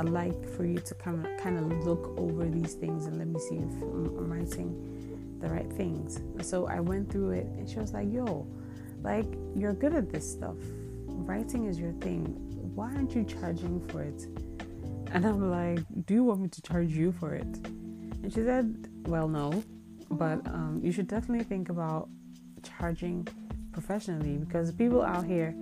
I'd 0.00 0.08
like 0.08 0.48
for 0.56 0.64
you 0.64 0.78
to 0.78 0.94
come 0.94 1.26
kind 1.38 1.58
of 1.58 1.84
look 1.84 2.14
over 2.16 2.46
these 2.46 2.72
things 2.72 3.04
and 3.04 3.18
let 3.18 3.26
me 3.26 3.38
see 3.38 3.56
if 3.56 3.82
I'm 3.82 4.32
writing 4.32 5.36
the 5.40 5.48
right 5.50 5.70
things. 5.74 6.22
So 6.40 6.66
I 6.66 6.80
went 6.80 7.12
through 7.12 7.32
it, 7.32 7.44
and 7.58 7.68
she 7.68 7.78
was 7.78 7.92
like, 7.92 8.10
Yo, 8.10 8.46
like, 9.02 9.26
you're 9.54 9.74
good 9.74 9.94
at 9.94 10.10
this 10.10 10.30
stuff. 10.30 10.56
Writing 11.04 11.66
is 11.66 11.78
your 11.78 11.92
thing. 11.92 12.22
Why 12.74 12.86
aren't 12.94 13.14
you 13.14 13.24
charging 13.24 13.86
for 13.88 14.00
it? 14.02 14.26
And 15.12 15.26
I'm 15.26 15.50
like, 15.50 15.80
Do 16.06 16.14
you 16.14 16.24
want 16.24 16.40
me 16.40 16.48
to 16.48 16.62
charge 16.62 16.92
you 16.92 17.12
for 17.12 17.34
it? 17.34 17.58
And 18.22 18.32
she 18.32 18.42
said, 18.42 18.88
Well, 19.06 19.28
no, 19.28 19.62
but 20.12 20.46
um, 20.46 20.80
you 20.82 20.92
should 20.92 21.08
definitely 21.08 21.44
think 21.44 21.68
about 21.68 22.08
charging 22.62 23.28
professionally 23.70 24.38
because 24.38 24.72
people 24.72 25.02
out 25.02 25.26
here, 25.26 25.54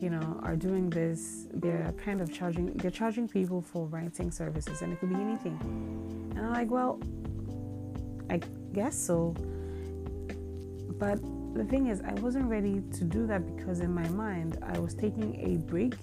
you 0.00 0.10
know, 0.10 0.40
are 0.42 0.56
doing 0.56 0.90
this. 0.90 1.46
They're 1.52 1.94
kind 2.02 2.20
of 2.20 2.32
charging, 2.32 2.72
they're 2.74 2.90
charging 2.90 3.28
people 3.28 3.60
for 3.60 3.86
writing 3.86 4.30
services, 4.30 4.82
and 4.82 4.92
it 4.92 5.00
could 5.00 5.10
be 5.10 5.16
anything. 5.16 5.58
And 6.36 6.46
I'm 6.46 6.52
like, 6.52 6.70
Well, 6.70 7.00
I 8.30 8.40
guess 8.72 8.96
so. 8.96 9.34
But 10.98 11.20
the 11.54 11.64
thing 11.64 11.88
is, 11.88 12.00
I 12.02 12.12
wasn't 12.14 12.46
ready 12.46 12.82
to 12.92 13.04
do 13.04 13.26
that 13.26 13.56
because 13.56 13.80
in 13.80 13.92
my 13.92 14.08
mind, 14.08 14.58
I 14.62 14.78
was 14.78 14.94
taking 14.94 15.34
a 15.40 15.56
break 15.70 15.94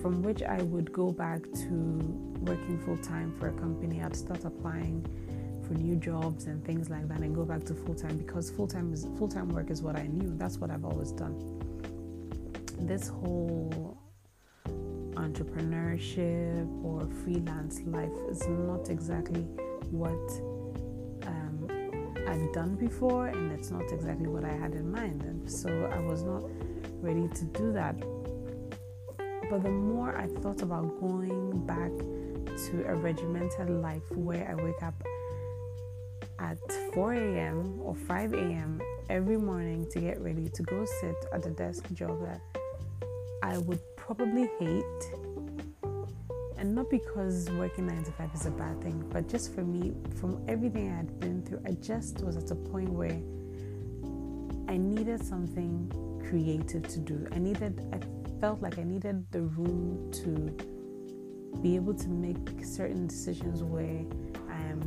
from 0.00 0.22
which 0.22 0.42
I 0.42 0.62
would 0.62 0.92
go 0.92 1.10
back 1.10 1.42
to 1.42 2.30
working 2.40 2.78
full 2.84 2.96
time 2.96 3.34
for 3.38 3.48
a 3.48 3.52
company, 3.52 4.02
I'd 4.02 4.16
start 4.16 4.44
applying 4.44 5.04
for 5.66 5.74
new 5.74 5.96
jobs 5.96 6.46
and 6.46 6.64
things 6.64 6.88
like 6.88 7.06
that 7.08 7.20
and 7.20 7.34
go 7.34 7.44
back 7.44 7.64
to 7.64 7.74
full 7.74 7.94
time 7.94 8.16
because 8.16 8.50
full 8.50 8.66
time 8.66 8.92
is 8.92 9.06
full 9.18 9.28
time 9.28 9.48
work 9.50 9.70
is 9.70 9.82
what 9.82 9.96
I 9.96 10.06
knew. 10.06 10.34
That's 10.36 10.58
what 10.58 10.70
I've 10.70 10.84
always 10.84 11.12
done. 11.12 11.36
This 12.86 13.08
whole 13.08 13.98
entrepreneurship 15.14 16.84
or 16.84 17.06
freelance 17.22 17.80
life 17.86 18.12
is 18.28 18.46
not 18.48 18.88
exactly 18.88 19.42
what 19.90 20.30
um, 21.26 21.68
I've 22.26 22.52
done 22.52 22.76
before, 22.76 23.28
and 23.28 23.52
it's 23.52 23.70
not 23.70 23.92
exactly 23.92 24.26
what 24.26 24.44
I 24.44 24.52
had 24.52 24.74
in 24.74 24.90
mind. 24.90 25.22
And 25.22 25.50
so 25.50 25.68
I 25.92 25.98
was 26.00 26.22
not 26.22 26.44
ready 27.00 27.28
to 27.28 27.44
do 27.44 27.72
that. 27.72 27.98
But 29.50 29.62
the 29.62 29.70
more 29.70 30.16
I 30.16 30.26
thought 30.40 30.62
about 30.62 31.00
going 31.00 31.66
back 31.66 31.90
to 32.68 32.84
a 32.86 32.94
regimented 32.94 33.70
life 33.70 34.08
where 34.14 34.48
I 34.48 34.62
wake 34.62 34.82
up 34.82 34.94
at 36.38 36.58
4 36.94 37.14
a.m. 37.14 37.80
or 37.82 37.94
5 37.94 38.32
a.m. 38.32 38.80
every 39.08 39.36
morning 39.36 39.86
to 39.90 40.00
get 40.00 40.20
ready 40.20 40.48
to 40.48 40.62
go 40.62 40.84
sit 41.00 41.16
at 41.32 41.42
the 41.42 41.50
desk 41.50 41.84
job 41.92 42.20
that 42.26 42.40
I 43.42 43.58
would 43.58 43.80
probably 43.96 44.50
hate. 44.58 44.84
And 46.58 46.74
not 46.74 46.90
because 46.90 47.48
working 47.52 47.86
9 47.86 48.04
to 48.04 48.12
5 48.12 48.34
is 48.34 48.46
a 48.46 48.50
bad 48.50 48.82
thing, 48.82 49.02
but 49.10 49.28
just 49.28 49.54
for 49.54 49.62
me, 49.62 49.94
from 50.16 50.44
everything 50.46 50.90
I 50.90 50.96
had 50.96 51.18
been 51.18 51.42
through, 51.42 51.62
I 51.64 51.72
just 51.72 52.22
was 52.22 52.36
at 52.36 52.50
a 52.50 52.54
point 52.54 52.90
where 52.90 53.18
I 54.68 54.76
needed 54.76 55.24
something 55.24 55.90
creative 56.28 56.86
to 56.88 56.98
do. 56.98 57.26
I 57.32 57.38
needed, 57.38 57.80
I 57.94 58.40
felt 58.40 58.60
like 58.60 58.78
I 58.78 58.82
needed 58.82 59.24
the 59.32 59.42
room 59.42 60.10
to 60.22 61.60
be 61.62 61.76
able 61.76 61.94
to 61.94 62.08
make 62.08 62.64
certain 62.64 63.06
decisions 63.06 63.62
where 63.62 64.04
I 64.50 64.60
am 64.68 64.80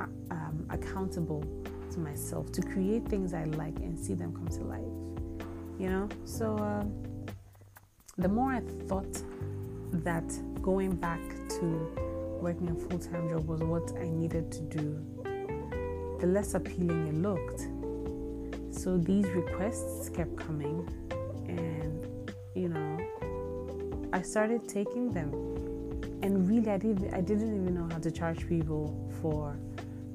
uh, 0.00 0.04
um, 0.34 0.66
accountable 0.70 1.44
to 1.92 2.00
myself 2.00 2.50
to 2.52 2.62
create 2.62 3.06
things 3.06 3.34
I 3.34 3.44
like 3.44 3.76
and 3.76 3.98
see 3.98 4.14
them 4.14 4.34
come 4.34 4.48
to 4.48 4.64
life. 4.64 5.05
You 5.78 5.90
know, 5.90 6.08
so 6.24 6.56
uh, 6.56 6.84
the 8.18 8.28
more 8.28 8.52
I 8.52 8.60
thought 8.88 9.22
that 9.92 10.24
going 10.62 10.96
back 10.96 11.20
to 11.60 12.06
working 12.40 12.68
a 12.70 12.74
full 12.74 12.98
time 12.98 13.28
job 13.28 13.46
was 13.46 13.60
what 13.60 13.92
I 14.00 14.08
needed 14.08 14.50
to 14.52 14.60
do, 14.62 14.98
the 16.20 16.26
less 16.26 16.54
appealing 16.54 17.08
it 17.08 17.14
looked. 17.14 17.68
So 18.74 18.96
these 18.98 19.26
requests 19.28 20.08
kept 20.08 20.36
coming, 20.36 20.88
and 21.46 22.32
you 22.54 22.68
know, 22.68 22.98
I 24.12 24.22
started 24.22 24.66
taking 24.68 25.10
them. 25.12 25.30
And 26.22 26.48
really, 26.48 26.70
I 26.70 26.78
didn't, 26.78 27.12
I 27.14 27.20
didn't 27.20 27.54
even 27.54 27.74
know 27.74 27.88
how 27.92 27.98
to 27.98 28.10
charge 28.10 28.48
people 28.48 29.12
for, 29.20 29.58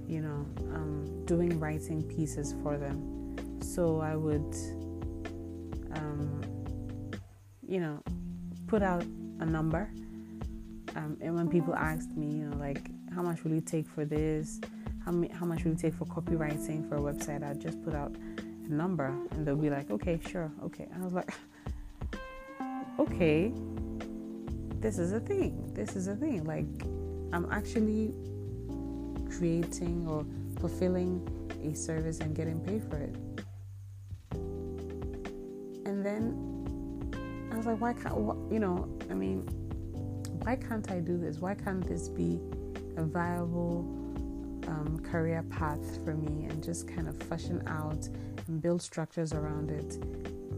you 0.07 0.21
know, 0.21 0.45
um, 0.73 1.23
doing 1.25 1.59
writing 1.59 2.01
pieces 2.03 2.55
for 2.63 2.77
them. 2.77 3.35
So 3.61 4.01
I 4.01 4.15
would, 4.15 4.55
um, 5.95 6.41
you 7.67 7.79
know, 7.79 8.01
put 8.67 8.81
out 8.81 9.03
a 9.39 9.45
number. 9.45 9.89
Um, 10.95 11.17
and 11.21 11.35
when 11.35 11.49
people 11.49 11.73
asked 11.73 12.15
me, 12.15 12.27
you 12.27 12.45
know, 12.45 12.57
like, 12.57 12.89
how 13.13 13.21
much 13.21 13.43
will 13.43 13.51
you 13.51 13.61
take 13.61 13.87
for 13.87 14.05
this? 14.05 14.59
How, 15.05 15.11
how 15.33 15.45
much 15.45 15.63
will 15.63 15.71
you 15.71 15.77
take 15.77 15.93
for 15.93 16.05
copywriting 16.05 16.87
for 16.87 16.95
a 16.95 16.99
website? 16.99 17.43
I'd 17.43 17.59
just 17.59 17.81
put 17.83 17.95
out 17.95 18.15
a 18.65 18.73
number 18.73 19.07
and 19.31 19.45
they'll 19.45 19.55
be 19.55 19.69
like, 19.69 19.89
okay, 19.89 20.19
sure, 20.29 20.51
okay. 20.63 20.87
And 20.93 21.01
I 21.01 21.05
was 21.05 21.13
like, 21.13 21.33
okay, 22.99 23.53
this 24.79 24.97
is 24.97 25.13
a 25.13 25.19
thing. 25.19 25.71
This 25.73 25.95
is 25.95 26.07
a 26.07 26.15
thing. 26.15 26.43
Like, 26.43 26.65
I'm 27.33 27.47
actually 27.51 28.13
creating 29.37 30.07
or 30.07 30.25
fulfilling 30.59 31.27
a 31.63 31.75
service 31.75 32.19
and 32.19 32.35
getting 32.35 32.59
paid 32.59 32.83
for 32.83 32.97
it. 32.97 33.15
Like, 37.71 37.81
why 37.81 37.93
can't, 37.93 38.51
you 38.51 38.59
know, 38.59 38.87
I 39.09 39.13
mean, 39.13 39.41
why 40.43 40.55
can't 40.55 40.89
I 40.91 40.99
do 40.99 41.17
this? 41.17 41.37
Why 41.37 41.53
can't 41.53 41.87
this 41.87 42.09
be 42.09 42.39
a 42.97 43.03
viable 43.03 43.79
um, 44.67 45.01
career 45.03 45.43
path 45.49 46.03
for 46.03 46.13
me 46.13 46.45
and 46.45 46.63
just 46.63 46.87
kind 46.87 47.07
of 47.07 47.15
fashion 47.23 47.63
out 47.67 48.07
and 48.47 48.61
build 48.61 48.81
structures 48.81 49.33
around 49.33 49.71
it 49.71 49.95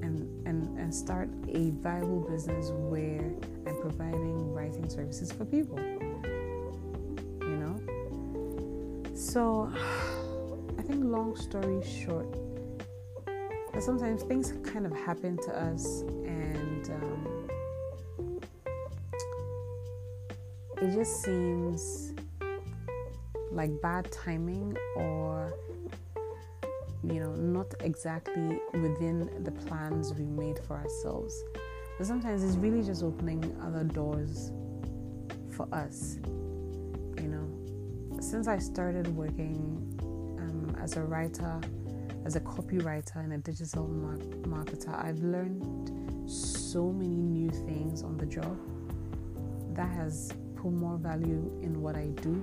and, 0.01 0.48
and, 0.48 0.77
and 0.79 0.93
start 0.93 1.29
a 1.50 1.70
viable 1.72 2.22
business 2.22 2.72
where 2.72 3.34
I'm 3.67 3.82
providing 3.82 4.53
writing 4.53 4.89
services 4.89 5.32
for 5.32 5.46
people. 5.46 5.79
You 7.41 7.58
know? 7.58 9.13
So, 9.15 9.72
I 10.77 10.82
think, 10.82 11.03
long 11.03 11.36
story 11.36 11.82
short, 11.86 12.27
sometimes 13.79 14.24
things 14.24 14.53
kind 14.63 14.86
of 14.86 14.93
happen 14.93 15.38
to 15.38 15.51
us 15.58 16.03
it 20.84 20.94
just 20.94 21.24
seems 21.24 22.13
like 23.52 23.72
bad 23.82 24.12
timing 24.12 24.75
or 24.98 25.54
you 27.04 27.20
know, 27.20 27.34
not 27.36 27.74
exactly 27.82 28.60
within 28.74 29.44
the 29.44 29.52
plans 29.52 30.13
we 30.13 30.25
made 30.25 30.58
for 30.60 30.78
ourselves. 30.78 31.44
But 31.98 32.08
sometimes 32.08 32.44
it's 32.44 32.56
really 32.56 32.82
just 32.82 33.04
opening 33.04 33.56
other 33.62 33.84
doors 33.84 34.52
for 35.52 35.68
us. 35.74 36.18
You 36.25 37.28
know, 37.28 38.20
since 38.22 38.48
I 38.48 38.58
started 38.58 39.08
working 39.16 39.98
um, 40.40 40.75
as 40.82 40.96
a 40.96 41.02
writer, 41.02 41.60
as 42.25 42.36
a 42.36 42.40
copywriter 42.40 43.18
and 43.18 43.34
a 43.34 43.38
digital 43.38 43.88
mar- 43.88 44.18
marketer, 44.44 44.96
I've 45.04 45.20
learned 45.20 46.30
so 46.30 46.92
many 46.92 47.22
new 47.22 47.50
things 47.50 48.02
on 48.02 48.18
the 48.18 48.25
job 48.25 48.58
that 49.75 49.90
has 49.90 50.34
put 50.63 50.72
more 50.72 50.98
value 50.98 51.51
in 51.62 51.82
what 51.82 51.96
I 51.98 52.08
do 52.22 52.34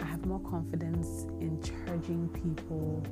I 0.00 0.04
have 0.04 0.24
more 0.26 0.40
confidence 0.40 1.26
in 1.40 1.60
charging 1.62 2.28
people 2.28 3.02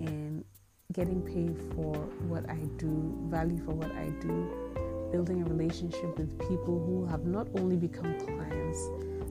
and 0.00 0.44
getting 0.92 1.22
paid 1.22 1.56
for 1.74 1.94
what 2.28 2.48
I 2.48 2.58
do, 2.76 3.16
value 3.28 3.58
for 3.64 3.72
what 3.72 3.90
I 3.92 4.10
do, 4.20 5.08
building 5.12 5.42
a 5.42 5.44
relationship 5.44 6.18
with 6.18 6.38
people 6.48 6.78
who 6.84 7.06
have 7.06 7.24
not 7.24 7.48
only 7.58 7.76
become 7.76 8.18
clients, 8.18 8.88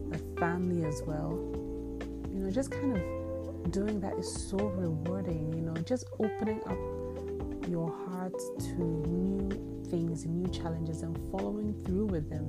but 0.09 0.21
family 0.39 0.85
as 0.85 1.01
well. 1.05 1.31
You 2.33 2.43
know, 2.43 2.51
just 2.51 2.71
kind 2.71 2.95
of 2.95 3.71
doing 3.71 3.99
that 4.01 4.13
is 4.13 4.31
so 4.31 4.57
rewarding, 4.57 5.53
you 5.53 5.61
know, 5.61 5.73
just 5.83 6.05
opening 6.19 6.61
up 6.65 7.69
your 7.69 7.89
heart 8.05 8.33
to 8.59 8.81
new 8.81 9.49
things, 9.89 10.25
new 10.25 10.47
challenges, 10.47 11.01
and 11.01 11.17
following 11.31 11.73
through 11.85 12.05
with 12.05 12.29
them. 12.29 12.47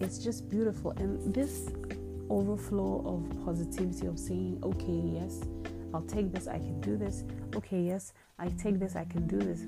It's 0.00 0.18
just 0.18 0.48
beautiful. 0.48 0.92
And 0.92 1.34
this 1.34 1.70
overflow 2.28 3.02
of 3.06 3.44
positivity 3.44 4.06
of 4.06 4.18
saying, 4.18 4.60
okay, 4.62 5.00
yes, 5.14 5.40
I'll 5.94 6.02
take 6.02 6.32
this, 6.32 6.48
I 6.48 6.58
can 6.58 6.80
do 6.80 6.96
this. 6.96 7.24
Okay, 7.54 7.80
yes, 7.80 8.12
I 8.38 8.48
take 8.48 8.78
this, 8.78 8.96
I 8.96 9.04
can 9.04 9.26
do 9.26 9.38
this. 9.38 9.66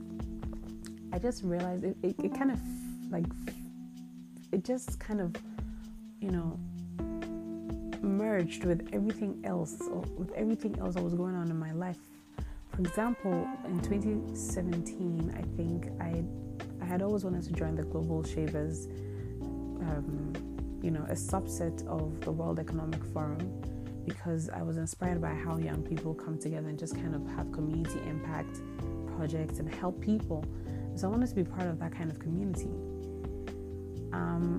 I 1.12 1.18
just 1.18 1.42
realized 1.42 1.84
it, 1.84 1.96
it, 2.02 2.16
it 2.22 2.34
kind 2.34 2.50
of 2.50 2.60
like, 3.10 3.24
it 4.52 4.64
just 4.64 4.98
kind 5.00 5.20
of, 5.20 5.34
you 6.20 6.30
know, 6.30 6.58
merged 8.02 8.64
with 8.64 8.88
everything 8.92 9.40
else, 9.44 9.76
with 10.16 10.30
everything 10.32 10.78
else 10.78 10.94
that 10.94 11.02
was 11.02 11.14
going 11.14 11.34
on 11.34 11.50
in 11.50 11.58
my 11.58 11.72
life. 11.72 11.98
For 12.72 12.80
example, 12.80 13.48
in 13.64 13.80
2017, 13.80 15.34
I 15.36 15.42
think 15.56 15.88
I, 16.00 16.22
I 16.82 16.86
had 16.86 17.02
always 17.02 17.24
wanted 17.24 17.42
to 17.44 17.52
join 17.52 17.74
the 17.74 17.84
Global 17.84 18.22
Shapers, 18.22 18.88
um, 19.80 20.32
you 20.82 20.90
know, 20.90 21.04
a 21.08 21.14
subset 21.14 21.86
of 21.86 22.20
the 22.20 22.32
World 22.32 22.58
Economic 22.58 23.04
Forum 23.06 23.62
because 24.06 24.48
I 24.48 24.62
was 24.62 24.76
inspired 24.76 25.20
by 25.20 25.34
how 25.34 25.58
young 25.58 25.82
people 25.82 26.14
come 26.14 26.38
together 26.38 26.68
and 26.68 26.78
just 26.78 26.94
kind 26.94 27.14
of 27.14 27.26
have 27.36 27.52
community 27.52 28.00
impact 28.08 28.60
projects 29.16 29.58
and 29.58 29.72
help 29.74 30.00
people. 30.00 30.44
So 30.94 31.08
I 31.08 31.10
wanted 31.10 31.28
to 31.28 31.34
be 31.34 31.44
part 31.44 31.66
of 31.68 31.78
that 31.80 31.92
kind 31.92 32.10
of 32.10 32.18
community. 32.18 32.70
Um, 34.12 34.58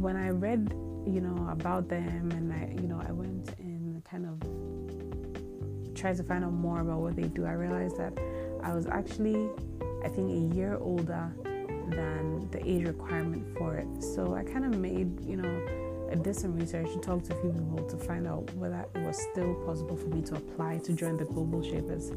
when 0.00 0.16
I 0.16 0.30
read, 0.30 0.72
you 1.06 1.20
know, 1.20 1.48
about 1.50 1.88
them 1.88 2.30
and 2.32 2.52
I, 2.52 2.80
you 2.80 2.86
know, 2.86 3.02
I 3.06 3.12
went 3.12 3.50
and 3.58 4.04
kind 4.04 4.26
of 4.26 5.94
tried 5.94 6.16
to 6.18 6.22
find 6.22 6.44
out 6.44 6.52
more 6.52 6.80
about 6.80 7.00
what 7.00 7.16
they 7.16 7.28
do, 7.28 7.46
I 7.46 7.52
realized 7.52 7.96
that 7.98 8.12
I 8.62 8.74
was 8.74 8.86
actually, 8.86 9.48
I 10.04 10.08
think, 10.08 10.30
a 10.30 10.54
year 10.54 10.78
older 10.80 11.32
than 11.90 12.50
the 12.50 12.60
age 12.68 12.86
requirement 12.86 13.56
for 13.56 13.76
it. 13.76 14.02
So 14.02 14.34
I 14.34 14.42
kind 14.42 14.64
of 14.64 14.80
made, 14.80 15.24
you 15.24 15.36
know, 15.36 16.08
I 16.10 16.14
did 16.14 16.36
some 16.36 16.54
research 16.54 16.88
and 16.92 17.02
talked 17.02 17.26
to 17.26 17.36
a 17.36 17.40
few 17.40 17.50
people 17.50 17.84
to 17.88 17.96
find 17.96 18.26
out 18.26 18.52
whether 18.54 18.86
it 18.94 19.00
was 19.00 19.20
still 19.32 19.54
possible 19.66 19.96
for 19.96 20.06
me 20.06 20.22
to 20.22 20.36
apply 20.36 20.78
to 20.78 20.92
join 20.92 21.16
the 21.16 21.24
Global 21.24 21.62
Shapers 21.62 22.12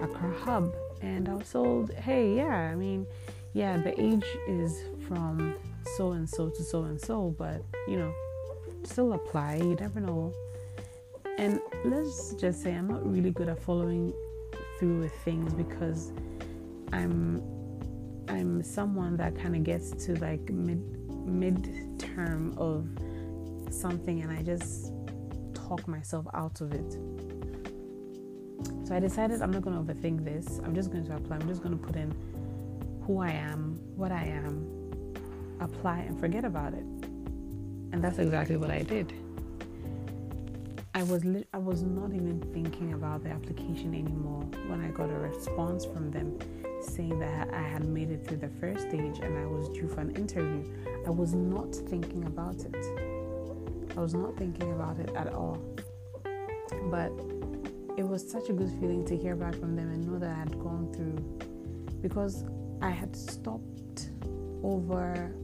Accra 0.00 0.32
Hub. 0.38 0.74
And 1.02 1.28
I 1.28 1.34
was 1.34 1.50
told, 1.50 1.92
hey, 1.92 2.36
yeah, 2.36 2.70
I 2.70 2.74
mean, 2.74 3.06
yeah, 3.52 3.76
the 3.76 3.98
age 4.00 4.24
is 4.48 4.82
from 5.06 5.54
so 5.96 6.12
and 6.12 6.28
so 6.28 6.48
to 6.48 6.62
so 6.62 6.84
and 6.84 7.00
so, 7.00 7.34
but 7.38 7.62
you 7.88 7.96
know, 7.96 8.12
still 8.84 9.12
apply. 9.12 9.56
You 9.56 9.76
never 9.78 10.00
know. 10.00 10.32
And 11.38 11.60
let's 11.84 12.32
just 12.34 12.62
say 12.62 12.74
I'm 12.74 12.88
not 12.88 13.06
really 13.10 13.30
good 13.30 13.48
at 13.48 13.62
following 13.62 14.14
through 14.78 15.00
with 15.00 15.12
things 15.24 15.52
because 15.52 16.12
I'm 16.92 17.42
I'm 18.28 18.62
someone 18.62 19.16
that 19.16 19.36
kind 19.36 19.54
of 19.56 19.64
gets 19.64 19.90
to 20.06 20.18
like 20.20 20.50
mid 20.50 21.98
term 21.98 22.54
of 22.58 22.86
something 23.72 24.22
and 24.22 24.32
I 24.32 24.42
just 24.42 24.92
talk 25.54 25.86
myself 25.88 26.26
out 26.34 26.60
of 26.60 26.72
it. 26.72 26.98
So 28.86 28.94
I 28.94 29.00
decided 29.00 29.42
I'm 29.42 29.50
not 29.50 29.62
going 29.62 29.76
to 29.76 29.82
overthink 29.82 30.24
this. 30.24 30.60
I'm 30.64 30.74
just 30.74 30.90
going 30.92 31.04
to 31.06 31.16
apply. 31.16 31.36
I'm 31.36 31.48
just 31.48 31.62
going 31.62 31.76
to 31.76 31.84
put 31.84 31.96
in 31.96 32.14
who 33.02 33.20
I 33.20 33.30
am, 33.30 33.80
what 33.96 34.12
I 34.12 34.24
am, 34.24 34.66
apply, 35.60 36.00
and 36.00 36.18
forget 36.18 36.44
about 36.44 36.72
it. 36.72 36.84
And 37.92 38.02
that's 38.02 38.18
exactly 38.18 38.56
what 38.56 38.70
I 38.70 38.82
did. 38.82 39.12
I 40.94 41.02
was 41.02 41.24
li- 41.24 41.46
I 41.52 41.58
was 41.58 41.82
not 41.82 42.14
even 42.14 42.40
thinking 42.54 42.94
about 42.94 43.22
the 43.22 43.30
application 43.30 43.94
anymore 43.94 44.42
when 44.68 44.80
I 44.80 44.88
got 44.88 45.10
a 45.10 45.18
response 45.18 45.84
from 45.84 46.10
them 46.10 46.38
saying 46.86 47.18
that 47.18 47.52
I 47.52 47.62
had 47.62 47.84
made 47.84 48.10
it 48.10 48.26
through 48.26 48.38
the 48.38 48.48
first 48.60 48.88
stage 48.88 49.18
and 49.18 49.36
I 49.36 49.46
was 49.46 49.68
due 49.70 49.88
for 49.88 50.00
an 50.00 50.14
interview. 50.16 50.64
I 51.06 51.10
was 51.10 51.34
not 51.34 51.74
thinking 51.74 52.24
about 52.24 52.64
it. 52.64 52.76
I 53.96 54.00
was 54.00 54.14
not 54.14 54.36
thinking 54.36 54.72
about 54.72 54.98
it 54.98 55.10
at 55.16 55.32
all. 55.32 55.58
But 56.90 57.12
it 57.96 58.06
was 58.06 58.28
such 58.28 58.48
a 58.48 58.52
good 58.52 58.70
feeling 58.80 59.04
to 59.06 59.16
hear 59.16 59.34
back 59.34 59.54
from 59.54 59.74
them 59.74 59.90
and 59.90 60.06
know 60.06 60.18
that 60.18 60.30
I 60.30 60.38
had 60.38 60.58
gone 60.58 60.92
through 60.92 61.16
because 62.02 62.44
I 62.82 62.90
had 62.90 63.16
stopped 63.16 64.10
over 64.62 65.34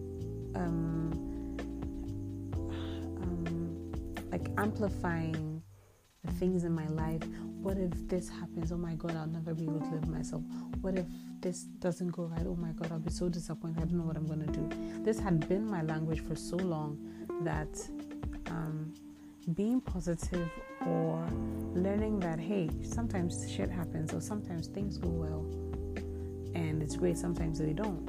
um, 0.55 1.57
um, 3.23 3.93
like 4.31 4.49
amplifying 4.59 5.52
things 6.33 6.65
in 6.65 6.73
my 6.73 6.89
life. 6.89 7.23
What 7.61 7.79
if 7.79 7.91
this 8.09 8.29
happens? 8.29 8.73
Oh 8.73 8.77
my 8.77 8.95
god, 8.95 9.17
I'll 9.17 9.27
never 9.27 9.55
be 9.55 9.65
able 9.65 9.81
to 9.81 9.91
live 9.91 10.09
myself. 10.09 10.43
What 10.81 10.99
if 10.99 11.07
this 11.41 11.63
doesn't 11.63 12.09
go 12.09 12.25
right? 12.25 12.47
Oh 12.47 12.57
my 12.57 12.73
god, 12.73 12.91
I'll 12.93 12.99
be 12.99 13.11
so 13.11 13.29
disappointed. 13.29 13.79
I 13.79 13.85
don't 13.85 13.99
know 13.99 14.05
what 14.05 14.17
I'm 14.17 14.27
gonna 14.27 14.47
do. 14.47 14.69
This 15.05 15.19
had 15.19 15.49
been 15.49 15.67
my 15.67 15.83
language 15.83 16.21
for 16.21 16.35
so 16.35 16.57
long 16.57 16.99
that 17.43 17.69
um, 18.49 18.93
being 19.55 19.81
positive 19.81 20.49
or 20.87 21.27
learning 21.75 22.21
that 22.21 22.39
hey 22.39 22.71
sometimes 22.83 23.51
shit 23.51 23.71
happens 23.71 24.15
or 24.15 24.21
sometimes 24.21 24.69
things 24.69 24.99
go 24.99 25.09
well 25.09 25.45
and 26.55 26.81
it's 26.81 26.97
great 26.97 27.19
sometimes 27.19 27.59
they 27.59 27.73
don't 27.73 28.09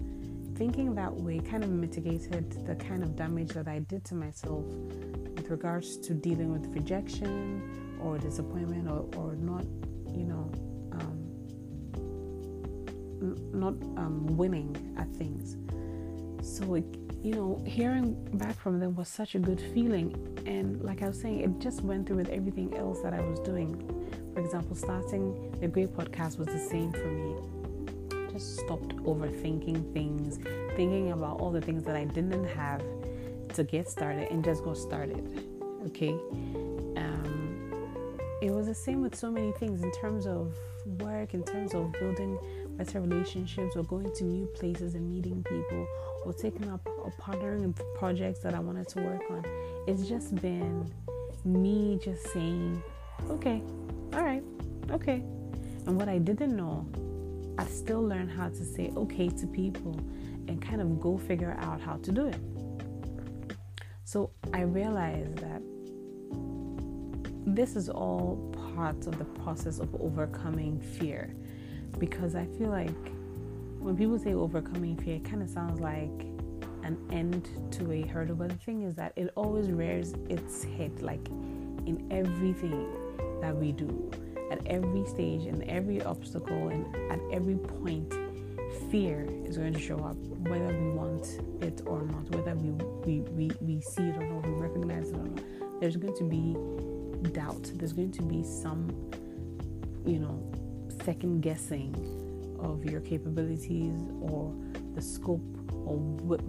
thinking 0.56 0.94
that 0.94 1.12
way 1.12 1.40
kind 1.40 1.64
of 1.64 1.70
mitigated 1.72 2.52
the 2.68 2.76
kind 2.76 3.02
of 3.02 3.16
damage 3.16 3.50
that 3.50 3.68
i 3.68 3.80
did 3.80 4.06
to 4.06 4.14
myself 4.14 4.64
with 5.36 5.50
regards 5.50 5.98
to 5.98 6.14
dealing 6.14 6.52
with 6.52 6.68
rejection 6.76 7.83
or 8.04 8.18
disappointment 8.18 8.89
or, 8.89 9.08
or 9.18 9.36
not 9.36 9.66
you 10.13 10.26
know 10.26 10.52
um, 10.92 11.18
not 13.54 13.74
um, 13.98 14.26
winning 14.38 14.76
at 14.98 15.08
things 15.16 15.58
so 16.42 16.76
it 16.76 16.86
you 17.24 17.34
know, 17.34 17.63
hearing 17.66 18.16
back 18.34 18.60
from 18.60 18.80
them 18.82 18.96
was 18.96 19.08
such 19.08 19.34
a 19.36 19.39
good 19.39 19.62
feeling. 19.74 20.13
And 20.46 20.84
like 20.84 21.02
I 21.02 21.08
was 21.08 21.20
saying, 21.20 21.39
it 21.39 21.60
just 21.60 21.82
went 21.82 22.06
through 22.06 22.18
with 22.18 22.30
everything 22.30 22.76
else 22.76 23.00
that 23.00 23.13
I 23.13 23.22
was 23.22 23.39
doing. 23.39 23.78
For 24.34 24.42
example, 24.42 24.76
starting 24.76 25.58
the 25.62 25.70
Grey 25.70 25.88
Podcast 25.88 26.38
was 26.38 26.48
the 26.48 26.60
same 26.60 26.92
for 26.92 27.08
me. 27.08 27.36
Just 28.34 28.58
stopped 28.60 28.98
overthinking 28.98 29.94
things, 29.94 30.38
thinking 30.76 31.13
about 31.13 31.39
all 31.39 31.52
the 31.52 31.62
things 31.62 31.84
that 31.84 31.96
I 31.96 32.04
didn't 32.04 32.44
have 32.44 32.84
to 33.54 33.63
get 33.63 33.89
started 33.89 34.30
and 34.30 34.44
just 34.44 34.63
got 34.66 34.76
started. 34.76 35.48
Okay. 35.88 36.13
It 38.44 38.52
was 38.52 38.68
the 38.68 38.76
same 38.76 39.02
with 39.02 39.16
so 39.16 39.32
many 39.32 39.54
things 39.54 39.84
in 39.84 39.92
terms 39.94 40.28
of 40.28 40.54
work, 41.00 41.34
in 41.34 41.46
terms 41.46 41.74
of 41.74 41.94
building 41.94 42.38
better 42.72 43.00
relationships, 43.00 43.78
or 43.78 43.84
going 43.84 44.14
to 44.16 44.26
new 44.26 44.48
places 44.48 44.96
and 44.96 45.10
meeting 45.10 45.42
people 45.44 45.88
or 46.26 46.34
taking 46.34 46.70
up 46.70 46.86
or 46.86 47.14
partnering 47.22 47.64
in 47.64 47.74
projects 47.98 48.40
that 48.40 48.54
I 48.54 48.60
wanted 48.60 48.90
to 48.90 49.02
work 49.02 49.22
on. 49.30 49.46
It's 49.88 50.10
just 50.10 50.36
been 50.36 50.92
me 51.46 51.98
just 52.04 52.28
saying, 52.34 52.84
okay, 53.30 53.62
all 54.12 54.24
right, 54.24 54.44
okay. 54.92 55.24
And 55.86 55.96
what 55.96 56.10
I 56.10 56.18
didn't 56.18 56.58
know, 56.58 56.86
I 57.58 57.66
still 57.68 58.06
learned 58.06 58.30
how 58.30 58.50
to 58.50 58.66
say 58.66 58.92
okay 58.98 59.30
to 59.30 59.48
people 59.48 59.98
and 60.50 60.62
kind 60.62 60.82
of 60.82 61.00
go 61.00 61.18
figure 61.18 61.56
out 61.62 61.80
how 61.80 61.96
to 61.96 62.12
do 62.12 62.28
it. 62.28 62.42
So 64.04 64.32
I 64.54 64.64
realized 64.64 65.38
that 65.38 65.62
this 67.56 67.76
is 67.76 67.89
all 67.89 68.52
part 68.74 69.06
of 69.06 69.18
the 69.18 69.26
process 69.26 69.80
of 69.80 69.94
overcoming 70.02 70.80
fear 70.80 71.36
because 72.00 72.36
I 72.36 72.46
feel 72.58 72.70
like 72.70 73.12
when 73.80 73.96
people 73.96 74.18
say 74.18 74.34
overcoming 74.34 74.98
fear, 74.98 75.16
it 75.18 75.26
kind 75.26 75.44
of 75.44 75.50
sounds 75.50 75.80
like 75.80 76.26
an 76.84 76.98
end 77.12 77.50
to 77.72 77.92
a 77.92 78.02
hurdle. 78.02 78.36
But 78.36 78.50
the 78.50 78.56
thing 78.56 78.84
is 78.84 78.96
that 78.96 79.13
it 79.16 79.32
always 79.36 79.70
rears 79.70 80.13
its 80.30 80.63
head, 80.63 81.02
like 81.02 81.28
in 81.86 82.08
everything 82.10 82.89
that 83.42 83.56
we 83.56 83.72
do, 83.72 84.12
at 84.52 84.66
every 84.66 85.06
stage, 85.06 85.46
and 85.46 85.63
every 85.66 86.02
obstacle, 86.02 86.70
and 86.70 86.96
at 87.12 87.20
every 87.32 87.56
point. 87.56 88.13
Fear 88.89 89.28
is 89.46 89.58
going 89.58 89.74
to 89.74 89.80
show 89.80 90.00
up, 90.00 90.16
whether 90.48 90.66
we 90.66 90.89
want 90.89 91.39
it 91.62 91.84
or 91.86 92.02
not, 92.02 92.28
whether 92.32 92.56
we, 92.56 92.72
we, 93.06 93.20
we, 93.32 93.52
we 93.62 93.82
see 93.82 94.04
it 94.04 94.16
or 94.18 94.26
not, 94.26 94.48
we 94.48 94.54
recognize 94.54 95.10
it 95.10 95.16
or 95.16 95.24
not. 95.24 95.44
There's 95.80 95.96
going 95.96 96.16
to 96.16 96.24
be 96.24 96.56
doubt, 97.24 97.72
there's 97.76 97.94
going 97.94 98.12
to 98.12 98.22
be 98.22 98.44
some, 98.44 98.90
you 100.06 100.20
know, 100.20 100.52
second 101.04 101.42
guessing 101.42 101.94
of 102.60 102.86
your 102.86 103.02
capabilities 103.02 104.00
or 104.22 104.54
the 104.96 105.02
scope 105.02 105.42
or 105.86 105.98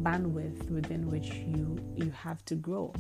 bandwidth 0.03 0.71
within 0.71 1.11
which 1.11 1.33
you 1.33 1.79
you 1.97 2.11
have 2.11 2.45
to 2.45 2.55
grow. 2.55 2.93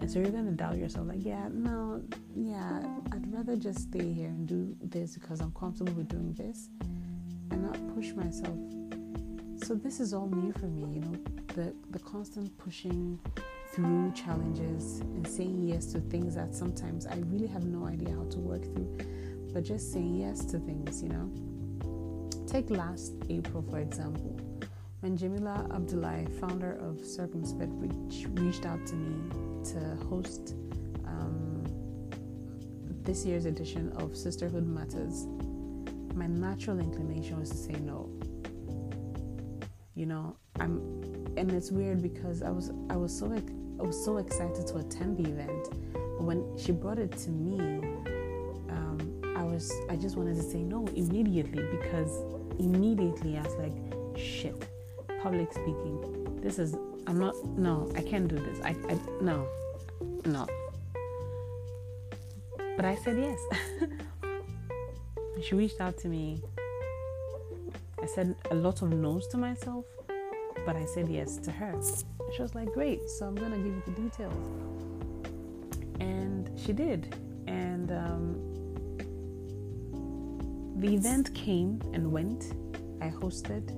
And 0.00 0.10
so 0.10 0.18
you're 0.18 0.30
going 0.30 0.46
to 0.46 0.52
doubt 0.52 0.78
yourself 0.78 1.08
like 1.08 1.24
yeah 1.24 1.48
no 1.52 2.02
yeah 2.34 2.82
i'd 3.12 3.32
rather 3.34 3.54
just 3.54 3.80
stay 3.80 4.12
here 4.12 4.28
and 4.28 4.48
do 4.48 4.74
this 4.82 5.14
because 5.14 5.40
i'm 5.40 5.52
comfortable 5.52 5.92
with 5.92 6.08
doing 6.08 6.32
this 6.32 6.70
and 7.50 7.62
not 7.62 7.94
push 7.94 8.12
myself. 8.12 8.56
So 9.62 9.74
this 9.74 10.00
is 10.00 10.14
all 10.14 10.28
new 10.28 10.52
for 10.52 10.66
me 10.66 10.94
you 10.94 11.00
know 11.00 11.18
the 11.54 11.74
the 11.90 11.98
constant 11.98 12.56
pushing 12.58 13.18
through 13.72 14.12
challenges 14.12 15.00
and 15.00 15.26
saying 15.26 15.62
yes 15.68 15.86
to 15.86 16.00
things 16.00 16.34
that 16.34 16.54
sometimes 16.54 17.06
I 17.06 17.16
really 17.26 17.46
have 17.46 17.64
no 17.64 17.86
idea 17.86 18.14
how 18.14 18.24
to 18.24 18.38
work 18.38 18.64
through, 18.64 18.98
but 19.52 19.64
just 19.64 19.92
saying 19.92 20.16
yes 20.16 20.44
to 20.46 20.58
things, 20.58 21.02
you 21.02 21.08
know. 21.08 21.30
Take 22.46 22.70
last 22.70 23.12
April, 23.28 23.62
for 23.62 23.78
example, 23.78 24.40
when 25.00 25.16
Jamila 25.16 25.66
Abdullahi, 25.72 26.26
founder 26.26 26.72
of 26.72 26.96
Circumspect, 26.96 27.70
reach, 27.72 28.26
reached 28.32 28.66
out 28.66 28.86
to 28.86 28.94
me 28.96 29.30
to 29.72 29.78
host 30.06 30.54
um, 31.06 31.64
this 33.02 33.24
year's 33.24 33.46
edition 33.46 33.92
of 33.96 34.14
Sisterhood 34.14 34.66
Matters, 34.66 35.26
my 36.14 36.26
natural 36.26 36.80
inclination 36.80 37.40
was 37.40 37.48
to 37.48 37.56
say 37.56 37.72
no. 37.72 38.10
You 39.94 40.04
know, 40.06 40.36
I'm, 40.58 40.78
and 41.38 41.50
it's 41.52 41.70
weird 41.70 42.02
because 42.02 42.42
I 42.42 42.50
was 42.50 42.70
I 42.90 42.96
was 42.96 43.16
so 43.16 43.32
I 43.80 43.82
was 43.82 44.04
so 44.04 44.18
excited 44.18 44.66
to 44.66 44.76
attend 44.76 45.16
the 45.16 45.30
event, 45.30 45.70
but 45.94 46.24
when 46.24 46.44
she 46.58 46.70
brought 46.70 46.98
it 46.98 47.12
to 47.12 47.30
me, 47.30 47.58
um, 48.68 48.98
I 49.34 49.42
was 49.42 49.72
I 49.88 49.96
just 49.96 50.16
wanted 50.16 50.36
to 50.36 50.42
say 50.42 50.58
no 50.62 50.86
immediately 50.94 51.64
because 51.70 52.22
immediately 52.58 53.38
I 53.38 53.42
was 53.42 53.54
like, 53.54 53.72
shit, 54.18 54.68
public 55.22 55.50
speaking. 55.50 56.38
This 56.42 56.58
is, 56.58 56.76
I'm 57.06 57.18
not, 57.18 57.34
no, 57.56 57.90
I 57.96 58.02
can't 58.02 58.28
do 58.28 58.36
this. 58.36 58.60
I, 58.62 58.76
I 58.88 58.98
no, 59.22 59.48
no. 60.26 60.46
But 62.76 62.84
I 62.84 62.96
said 62.96 63.16
yes. 63.16 63.40
she 65.42 65.54
reached 65.54 65.80
out 65.80 65.96
to 66.00 66.08
me. 66.08 66.42
I 68.02 68.06
said 68.06 68.34
a 68.50 68.54
lot 68.54 68.82
of 68.82 68.90
no's 68.92 69.26
to 69.28 69.38
myself, 69.38 69.86
but 70.64 70.76
I 70.76 70.84
said 70.84 71.08
yes 71.08 71.36
to 71.38 71.50
her. 71.50 71.74
She 72.34 72.42
was 72.42 72.54
like, 72.54 72.72
great, 72.72 73.08
so 73.08 73.26
I'm 73.26 73.34
gonna 73.34 73.56
give 73.56 73.66
you 73.66 73.82
the 73.86 73.92
details. 73.92 74.46
And 76.00 76.50
she 76.58 76.72
did. 76.72 77.14
And 77.46 77.90
um, 77.90 78.50
the 80.80 80.94
event 80.94 81.34
came 81.34 81.80
and 81.92 82.10
went. 82.10 82.54
I 83.00 83.08
hosted. 83.08 83.70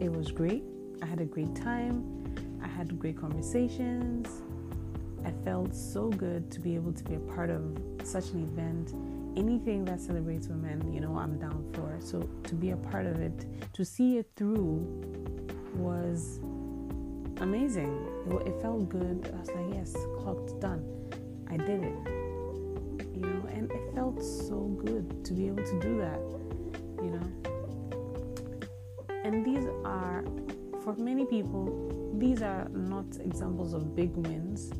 It 0.00 0.10
was 0.10 0.30
great. 0.30 0.64
I 1.02 1.06
had 1.06 1.20
a 1.20 1.24
great 1.24 1.54
time. 1.54 2.04
I 2.62 2.68
had 2.68 2.98
great 2.98 3.18
conversations. 3.18 4.42
I 5.24 5.32
felt 5.44 5.74
so 5.74 6.08
good 6.08 6.50
to 6.52 6.60
be 6.60 6.74
able 6.74 6.92
to 6.92 7.04
be 7.04 7.16
a 7.16 7.20
part 7.20 7.50
of 7.50 7.76
such 8.02 8.30
an 8.30 8.42
event. 8.42 8.94
Anything 9.40 9.84
that 9.86 10.00
celebrates 10.00 10.48
women, 10.48 10.92
you 10.92 11.00
know, 11.00 11.16
I'm 11.16 11.38
down 11.38 11.64
for. 11.72 11.96
So 11.98 12.28
to 12.44 12.54
be 12.54 12.70
a 12.70 12.76
part 12.76 13.06
of 13.06 13.20
it, 13.20 13.46
to 13.72 13.84
see 13.84 14.18
it 14.18 14.28
through 14.36 14.86
was 15.74 16.40
amazing. 17.40 17.92
It, 18.46 18.60
felt 18.60 18.88
good. 18.88 19.32
I 19.34 19.40
was 19.40 19.48
like, 19.48 19.74
yes, 19.74 19.96
clocked, 20.18 20.60
done. 20.60 20.84
I 21.50 21.56
did 21.56 21.82
it 21.82 22.20
you 23.20 23.26
know, 23.26 23.46
and 23.52 23.70
it 23.70 23.94
felt 23.94 24.22
so 24.22 24.60
good 24.84 25.24
to 25.24 25.32
be 25.34 25.46
able 25.46 25.62
to 25.62 25.80
do 25.80 25.98
that, 25.98 26.20
you 27.02 27.10
know. 27.10 27.26
And 29.24 29.44
these 29.44 29.66
are, 29.84 30.24
for 30.82 30.94
many 30.94 31.26
people, 31.26 32.14
these 32.16 32.42
are 32.42 32.68
not 32.70 33.04
examples 33.22 33.74
of 33.74 33.94
big 33.94 34.14
wins, 34.16 34.72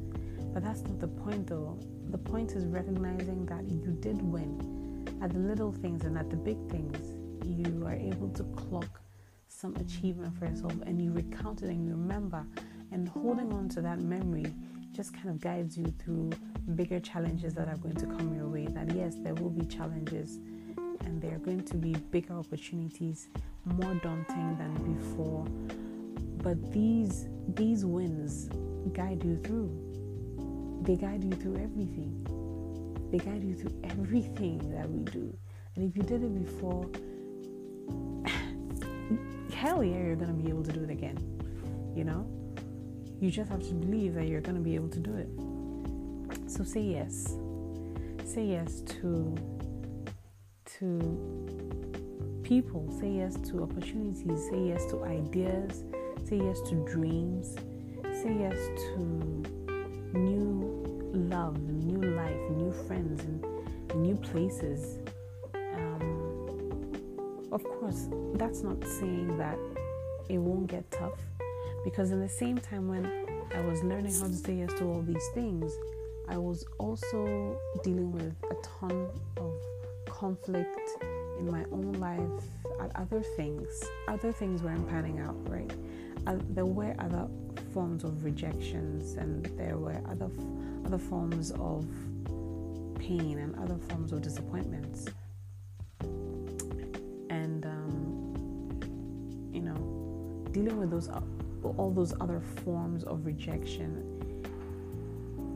but 0.55 0.63
that's 0.65 0.83
not 0.83 0.99
the 1.01 1.09
point 1.09 1.47
though. 1.47 1.79
The 2.11 2.19
point 2.19 2.53
is 2.53 2.67
recognizing 2.67 3.47
that 3.47 3.71
you 3.71 3.93
did 4.01 4.21
win 4.21 5.07
at 5.23 5.31
the 5.33 5.39
little 5.39 5.71
things 5.71 6.05
and 6.05 6.19
at 6.19 6.29
the 6.29 6.37
big 6.37 6.59
things. 6.69 7.15
You 7.47 7.87
are 7.87 7.95
able 7.95 8.31
to 8.31 8.43
clock 8.57 9.01
some 9.47 9.77
achievement 9.77 10.37
for 10.39 10.47
yourself 10.47 10.73
and 10.87 11.01
you 11.01 11.13
recount 11.13 11.63
it 11.63 11.69
and 11.69 11.85
you 11.85 11.93
remember 11.93 12.45
and 12.91 13.09
holding 13.09 13.53
on 13.53 13.69
to 13.71 13.81
that 13.83 14.01
memory 14.01 14.53
just 14.93 15.15
kind 15.15 15.29
of 15.29 15.41
guides 15.41 15.79
you 15.79 15.87
through 16.03 16.31
bigger 16.75 16.99
challenges 16.99 17.55
that 17.55 17.69
are 17.69 17.77
going 17.77 17.95
to 17.95 18.07
come 18.07 18.35
your 18.35 18.49
way. 18.49 18.67
That 18.67 18.95
yes, 18.95 19.15
there 19.23 19.35
will 19.35 19.51
be 19.51 19.65
challenges 19.67 20.39
and 21.05 21.23
there 21.23 21.35
are 21.37 21.39
going 21.39 21.63
to 21.63 21.77
be 21.77 21.93
bigger 21.93 22.35
opportunities, 22.35 23.29
more 23.65 23.95
daunting 23.95 24.57
than 24.59 24.95
before. 24.95 25.45
But 26.43 26.73
these 26.73 27.29
these 27.55 27.85
wins 27.85 28.49
guide 28.93 29.23
you 29.25 29.37
through. 29.45 29.90
They 30.83 30.97
guide 30.97 31.25
you 31.25 31.33
through 31.33 31.57
everything. 31.57 32.27
They 33.11 33.19
guide 33.19 33.43
you 33.43 33.55
through 33.55 33.81
everything 33.85 34.59
that 34.73 34.89
we 34.89 35.05
do. 35.05 35.37
And 35.77 35.89
if 35.89 35.97
you 35.97 36.03
did 36.03 36.23
it 36.23 36.45
before, 36.45 36.87
hell 39.55 39.83
yeah, 39.85 39.97
you're 39.97 40.17
gonna 40.17 40.33
be 40.33 40.49
able 40.49 40.65
to 40.65 40.73
do 40.73 40.83
it 40.85 40.91
again. 40.91 41.19
You 41.95 42.05
know? 42.05 42.27
You 43.21 43.31
just 43.31 43.51
have 43.51 43.63
to 43.69 43.75
believe 43.75 44.15
that 44.15 44.29
you're 44.29 44.41
going 44.41 44.57
to 44.57 44.63
be 44.63 44.75
able 44.75 44.89
to 44.89 44.99
do 44.99 45.15
it. 45.15 45.29
So 46.51 46.65
say 46.65 46.81
yes. 46.81 47.37
Say 48.25 48.47
yes 48.47 48.81
to 48.81 49.37
to 50.79 52.41
people. 52.43 52.91
Say 52.99 53.17
yes 53.17 53.37
to 53.51 53.63
opportunities. 53.63 54.49
Say 54.49 54.69
yes 54.69 54.87
to 54.87 55.05
ideas. 55.05 55.85
Say 56.25 56.39
yes 56.39 56.63
to 56.71 56.77
dreams. 56.87 57.57
Say 58.23 58.35
yes 58.41 58.57
to 58.57 58.99
new 60.15 60.70
love, 61.13 61.61
new 61.61 62.11
life, 62.11 62.51
new 62.51 62.73
friends, 62.87 63.23
and 63.25 63.45
new 64.03 64.17
places. 64.17 64.99
Um, 65.55 67.49
of 67.53 67.63
course, 67.65 68.09
that's 68.35 68.63
not 68.63 68.85
saying 68.85 69.37
that 69.39 69.59
it 70.29 70.39
won't 70.39 70.69
get 70.69 70.91
tough 70.91 71.19
because 71.85 72.13
in 72.13 72.21
the 72.21 72.29
same 72.29 72.59
time 72.59 72.89
when 72.89 73.07
I 73.55 73.61
was 73.63 73.83
learning 73.83 74.15
how 74.15 74.27
to 74.27 74.35
say 74.35 74.55
yes 74.55 74.73
to 74.75 74.85
all 74.85 75.03
these 75.03 75.27
things, 75.35 75.73
I 76.29 76.37
was 76.37 76.65
also 76.79 77.59
dealing 77.83 78.13
with 78.13 78.35
a 78.51 78.55
ton 78.63 79.09
of 79.37 79.55
conflict 80.07 80.91
in 81.39 81.51
my 81.51 81.65
own 81.73 81.93
life 81.95 82.45
at 82.81 82.95
other 82.95 83.23
things. 83.37 83.83
Other 84.07 84.33
things 84.33 84.63
weren't 84.63 84.89
panning 84.89 85.19
out, 85.19 85.37
right? 85.49 85.73
Uh, 86.27 86.37
there 86.51 86.67
were 86.67 86.95
other 86.99 87.27
forms 87.73 88.05
of 88.05 88.25
rejections, 88.25 89.15
and 89.15 89.47
there 89.57 89.79
were 89.79 90.01
other 90.09 90.29
other 90.85 90.99
forms 90.99 91.53
of 91.53 91.87
pain 92.99 93.39
and 93.39 93.55
other 93.57 93.79
forms 93.89 94.13
of 94.13 94.23
disappointments. 94.23 95.07
And 97.31 97.65
um, 97.65 99.51
you 99.53 99.63
know, 99.63 100.47
dealing 100.53 100.79
with 100.79 100.91
those 100.91 101.09
all 101.77 101.91
those 101.91 102.15
other 102.21 102.41
forms 102.65 103.05
of 103.05 103.27
rejection 103.27 104.21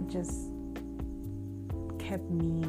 just 0.09 0.51
kept 1.99 2.29
me 2.31 2.63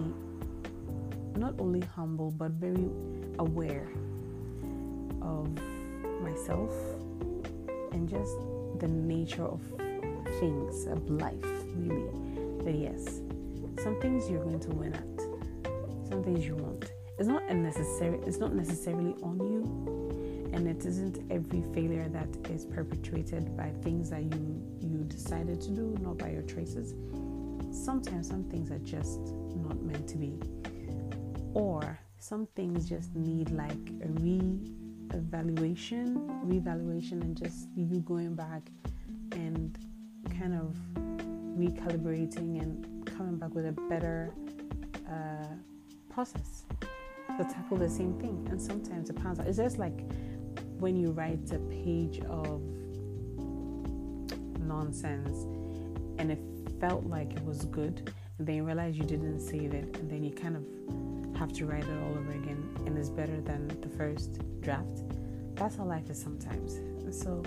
not 1.36 1.54
only 1.60 1.82
humble 1.82 2.32
but 2.32 2.52
very 2.52 2.90
aware 3.40 3.90
of 5.22 5.50
myself 6.22 6.74
and 7.92 8.08
just 8.08 8.38
the 8.80 8.88
nature 8.88 9.46
of 9.46 9.62
things 10.40 10.86
of 10.88 11.10
life 11.10 11.46
really 11.76 12.25
that 12.66 12.76
yes. 12.76 13.22
Some 13.84 14.00
things 14.02 14.30
you're 14.30 14.44
going 14.44 14.60
to 14.60 14.70
win 14.72 14.94
at. 14.94 15.22
Some 16.10 16.22
things 16.24 16.46
you 16.46 16.56
won't. 16.56 16.92
It's 17.18 17.28
not 17.28 17.44
unnecessary 17.44 18.20
it's 18.26 18.40
not 18.40 18.54
necessarily 18.54 19.16
on 19.24 19.40
you 19.40 19.64
and 20.54 20.68
it 20.68 20.86
isn't 20.86 21.20
every 21.32 21.64
failure 21.74 22.10
that 22.10 22.28
is 22.52 22.66
perpetuated 22.66 23.56
by 23.56 23.70
things 23.84 24.10
that 24.10 24.22
you 24.24 24.62
you 24.82 25.06
decided 25.06 25.62
to 25.62 25.72
do 25.72 25.96
not 26.02 26.18
by 26.18 26.32
your 26.32 26.42
choices. 26.42 26.94
Sometimes 27.72 28.28
some 28.28 28.44
things 28.46 28.72
are 28.72 28.80
just 28.80 29.20
not 29.56 29.82
meant 29.82 30.10
to 30.10 30.18
be. 30.18 30.38
Or 31.54 31.98
some 32.20 32.48
things 32.56 32.90
just 32.90 33.16
need 33.16 33.52
like 33.52 33.92
a 34.04 34.10
re-evaluation 34.20 36.28
re-evaluation 36.44 37.22
and 37.22 37.38
just 37.38 37.70
you 37.76 38.02
going 38.02 38.36
back 38.36 38.70
and 39.32 39.78
kind 40.38 40.54
of 40.54 40.76
recalibrating 41.58 42.62
and 42.62 43.06
coming 43.06 43.38
back 43.38 43.54
with 43.54 43.66
a 43.66 43.72
better 43.90 44.34
uh, 45.10 45.46
process 46.14 46.64
to 47.38 47.44
tackle 47.44 47.78
the 47.78 47.90
same 47.90 48.18
thing 48.20 48.48
and 48.50 48.62
sometimes 48.62 49.10
it 49.10 49.16
pans 49.22 49.40
out 49.40 49.48
it's 49.48 49.58
just 49.58 49.78
like 49.78 50.02
when 50.80 50.96
you 50.96 51.12
write 51.12 51.52
a 51.52 51.60
page 51.60 52.20
of 52.30 52.62
nonsense 54.60 55.44
and 56.18 56.32
it 56.32 56.40
felt 56.80 57.06
like 57.06 57.34
it 57.34 57.44
was 57.44 57.66
good, 57.66 58.12
and 58.38 58.48
then 58.48 58.56
you 58.56 58.64
realize 58.64 58.98
you 58.98 59.04
didn't 59.04 59.40
save 59.40 59.74
it, 59.74 59.98
and 59.98 60.10
then 60.10 60.24
you 60.24 60.32
kind 60.32 60.56
of 60.56 61.40
have 61.40 61.52
to 61.54 61.66
write 61.66 61.84
it 61.84 62.04
all 62.04 62.18
over 62.18 62.32
again, 62.32 62.64
and 62.86 62.98
it's 62.98 63.10
better 63.10 63.40
than 63.42 63.68
the 63.82 63.90
first 63.90 64.40
draft. 64.62 65.04
That's 65.56 65.78
how 65.78 65.86
life 65.86 66.10
is 66.10 66.22
sometimes. 66.22 66.80
So, 67.18 67.44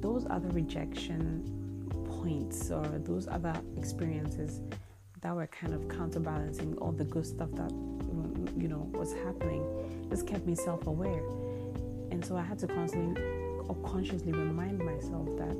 those 0.00 0.26
other 0.30 0.48
rejection 0.48 1.69
points 2.22 2.70
or 2.70 2.84
those 3.04 3.26
other 3.28 3.54
experiences 3.76 4.60
that 5.20 5.34
were 5.34 5.46
kind 5.46 5.74
of 5.74 5.88
counterbalancing 5.88 6.76
all 6.78 6.92
the 6.92 7.04
good 7.04 7.26
stuff 7.26 7.50
that 7.52 7.70
you 8.56 8.68
know 8.68 8.88
was 8.92 9.12
happening 9.24 9.62
just 10.10 10.26
kept 10.26 10.46
me 10.46 10.54
self-aware 10.54 11.22
and 12.10 12.24
so 12.24 12.36
I 12.36 12.42
had 12.42 12.58
to 12.60 12.66
constantly 12.66 13.22
or 13.68 13.76
consciously 13.84 14.32
remind 14.32 14.78
myself 14.78 15.26
that 15.38 15.56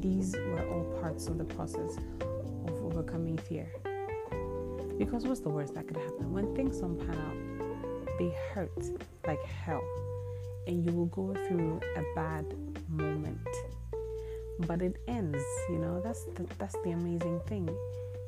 these 0.00 0.34
were 0.34 0.66
all 0.68 0.84
parts 1.00 1.28
of 1.28 1.38
the 1.38 1.44
process 1.44 1.96
of 2.66 2.84
overcoming 2.84 3.38
fear. 3.38 3.68
Because 4.98 5.26
what's 5.26 5.40
the 5.40 5.50
worst 5.50 5.74
that 5.74 5.86
could 5.86 5.98
happen? 5.98 6.32
When 6.32 6.54
things 6.56 6.78
don't 6.80 6.98
pan 6.98 7.16
out, 7.16 8.18
they 8.18 8.34
hurt 8.52 8.72
like 9.26 9.42
hell. 9.44 9.84
And 10.66 10.84
you 10.84 10.92
will 10.92 11.06
go 11.06 11.34
through 11.46 11.80
a 11.96 12.02
bad 12.14 12.46
moment. 12.88 13.46
But 14.60 14.82
it 14.82 14.96
ends, 15.06 15.42
you 15.68 15.78
know, 15.78 16.00
that's 16.02 16.24
the, 16.34 16.46
that's 16.58 16.76
the 16.84 16.90
amazing 16.90 17.40
thing. 17.46 17.68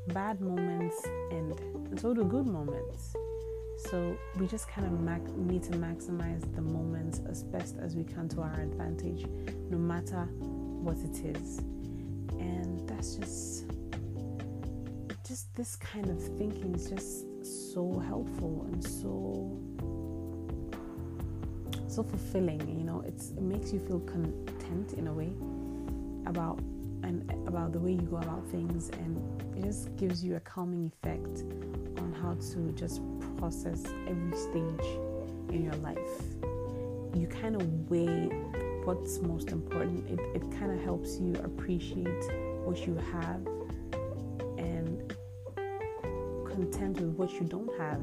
Bad 0.09 0.41
moments 0.41 1.07
end, 1.31 1.59
and 1.61 2.01
so 2.01 2.15
do 2.15 2.25
good 2.25 2.47
moments. 2.47 3.15
So 3.79 4.17
we 4.39 4.47
just 4.47 4.69
kind 4.69 4.87
of 4.87 5.01
mac- 5.01 5.37
need 5.37 5.63
to 5.65 5.73
maximize 5.73 6.43
the 6.55 6.63
moments 6.63 7.21
as 7.29 7.45
best 7.45 7.77
as 7.81 7.95
we 7.95 8.05
can 8.05 8.29
to 8.31 8.43
our 8.43 8.61
advantage, 8.61 9.27
no 9.71 9.79
matter 9.79 10.29
what 10.41 10.99
it 10.99 11.37
is. 11.37 11.59
And 12.39 12.89
that's 12.89 13.17
just 13.17 13.65
just 15.29 15.55
this 15.55 15.77
kind 15.77 16.09
of 16.09 16.19
thinking 16.39 16.75
is 16.75 16.89
just 16.89 17.27
so 17.71 17.99
helpful 18.07 18.67
and 18.73 18.83
so 18.83 19.61
so 21.87 22.03
fulfilling 22.03 22.61
you 22.67 22.83
know 22.83 23.03
it's 23.07 23.33
it 23.33 23.43
makes 23.43 23.71
you 23.71 23.79
feel 23.79 24.01
content 24.01 24.95
in 24.95 25.07
a 25.07 25.13
way 25.13 25.31
about 26.29 26.61
and 27.03 27.31
about 27.47 27.73
the 27.73 27.79
way 27.79 27.93
you 27.93 28.03
go 28.03 28.17
about 28.17 28.47
things 28.49 28.91
and 28.91 29.17
it 29.57 29.65
just 29.65 29.97
gives 29.97 30.23
you 30.23 30.37
a 30.37 30.41
calming 30.41 30.93
effect 30.93 31.43
on 31.99 32.15
how 32.21 32.35
to 32.53 32.73
just 32.73 33.01
process 33.37 33.85
every 34.07 34.37
stage 34.37 34.87
in 35.51 35.65
your 35.65 35.75
life. 35.77 35.99
You 37.15 37.27
kind 37.27 37.57
of 37.57 37.91
weigh 37.91 38.29
what's 38.85 39.21
most 39.21 39.51
important. 39.51 40.09
It, 40.09 40.21
it 40.35 40.43
kind 40.59 40.73
of 40.73 40.83
helps 40.83 41.19
you 41.19 41.35
appreciate 41.45 42.25
what 42.65 42.87
you 42.87 42.95
have 43.13 43.47
and 44.59 45.15
content 46.47 47.01
with 47.01 47.15
what 47.15 47.33
you 47.33 47.47
don't 47.47 47.71
have 47.79 48.01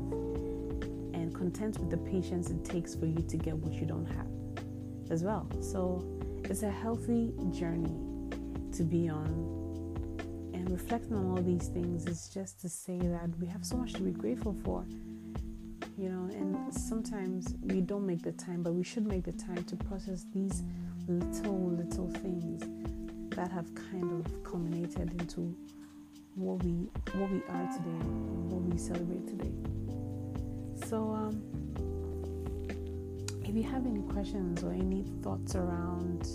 and 1.14 1.34
content 1.34 1.78
with 1.80 1.90
the 1.90 1.98
patience 1.98 2.50
it 2.50 2.64
takes 2.64 2.96
for 2.96 3.06
you 3.06 3.24
to 3.28 3.38
get 3.38 3.56
what 3.56 3.74
you 3.74 3.86
don't 3.86 4.06
have 4.06 4.28
as 5.12 5.24
well. 5.24 5.48
So 5.62 6.04
it's 6.44 6.64
a 6.64 6.72
healthy 6.72 7.34
journey 7.52 8.15
to 8.78 8.84
be 8.84 9.10
on. 9.10 9.28
And 10.54 10.70
reflecting 10.70 11.14
on 11.14 11.32
all 11.32 11.42
these 11.42 11.68
things 11.68 12.06
is 12.08 12.30
just 12.34 12.60
to 12.62 12.70
say 12.70 12.98
that 13.00 13.30
we 13.40 13.48
have 13.48 13.66
so 13.66 13.78
much 13.78 13.94
to 13.94 14.02
be 14.02 14.12
grateful 14.12 14.56
for. 14.64 14.86
You 15.98 16.10
know, 16.10 16.30
and 16.34 16.74
sometimes 16.74 17.56
we 17.62 17.80
don't 17.82 18.06
make 18.06 18.22
the 18.22 18.34
time, 18.34 18.64
but 18.64 18.74
we 18.74 18.84
should 18.84 19.06
make 19.06 19.24
the 19.24 19.32
time 19.32 19.64
to 19.64 19.76
process 19.76 20.26
these 20.34 20.64
little, 21.08 21.72
little 21.72 22.10
things 22.10 22.64
that 23.36 23.52
have 23.52 23.74
kind 23.76 24.12
of 24.12 24.44
culminated 24.44 25.12
into 25.22 25.56
what 26.36 26.62
we 26.64 26.72
what 27.14 27.32
we 27.32 27.42
are 27.50 27.70
today, 27.72 28.06
what 28.50 28.62
we 28.62 28.78
celebrate 28.78 29.28
today. 29.28 29.52
So 30.88 31.12
um 31.12 31.42
if 33.44 33.56
you 33.56 33.64
have 33.64 33.86
any 33.86 34.02
questions 34.02 34.64
or 34.64 34.74
any 34.74 35.04
thoughts 35.22 35.56
around 35.56 36.28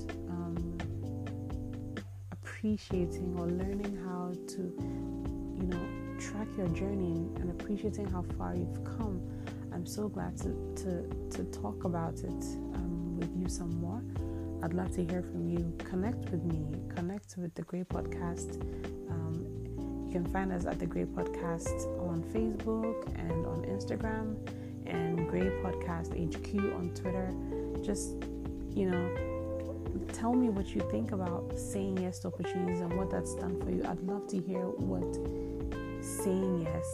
appreciating 2.60 3.34
or 3.38 3.46
learning 3.46 3.98
how 4.04 4.30
to, 4.46 4.60
you 5.58 5.66
know, 5.66 5.80
track 6.20 6.46
your 6.58 6.68
journey 6.68 7.26
and 7.40 7.50
appreciating 7.58 8.06
how 8.06 8.22
far 8.36 8.54
you've 8.54 8.84
come. 8.84 9.18
I'm 9.72 9.86
so 9.86 10.08
glad 10.08 10.36
to, 10.38 10.52
to, 10.76 11.38
to 11.38 11.44
talk 11.44 11.84
about 11.84 12.18
it 12.18 12.44
um, 12.74 13.16
with 13.18 13.34
you 13.34 13.48
some 13.48 13.80
more. 13.80 14.02
I'd 14.62 14.74
love 14.74 14.94
to 14.96 15.04
hear 15.06 15.22
from 15.22 15.48
you. 15.48 15.74
Connect 15.78 16.28
with 16.28 16.44
me, 16.44 16.66
connect 16.94 17.38
with 17.38 17.54
the 17.54 17.62
Grey 17.62 17.82
Podcast. 17.82 18.60
Um, 19.10 19.46
you 20.06 20.12
can 20.12 20.26
find 20.26 20.52
us 20.52 20.66
at 20.66 20.78
the 20.78 20.86
Grey 20.86 21.06
Podcast 21.06 21.86
on 21.98 22.22
Facebook 22.24 23.06
and 23.18 23.46
on 23.46 23.64
Instagram, 23.64 24.36
and 24.86 25.26
Grey 25.30 25.48
Podcast 25.62 26.12
HQ 26.12 26.74
on 26.74 26.90
Twitter. 26.90 27.32
Just, 27.82 28.22
you 28.74 28.90
know, 28.90 29.29
tell 30.20 30.34
me 30.34 30.50
what 30.50 30.74
you 30.74 30.82
think 30.90 31.12
about 31.12 31.50
saying 31.58 31.96
yes 31.96 32.18
to 32.18 32.28
opportunities 32.28 32.80
and 32.82 32.94
what 32.94 33.10
that's 33.10 33.34
done 33.36 33.58
for 33.58 33.70
you. 33.70 33.82
I'd 33.88 34.02
love 34.02 34.26
to 34.28 34.38
hear 34.38 34.66
what 34.68 35.14
saying 36.04 36.60
yes 36.62 36.86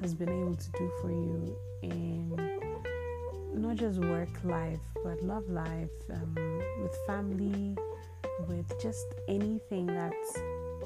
has 0.00 0.14
been 0.14 0.30
able 0.30 0.54
to 0.54 0.70
do 0.72 0.90
for 1.02 1.10
you 1.10 1.58
in 1.82 2.30
not 3.54 3.76
just 3.76 3.98
work 4.00 4.30
life, 4.44 4.80
but 5.02 5.22
love 5.22 5.46
life, 5.50 5.90
um, 6.10 6.62
with 6.80 6.96
family, 7.06 7.76
with 8.48 8.80
just 8.80 9.06
anything 9.28 9.86
that 9.86 10.14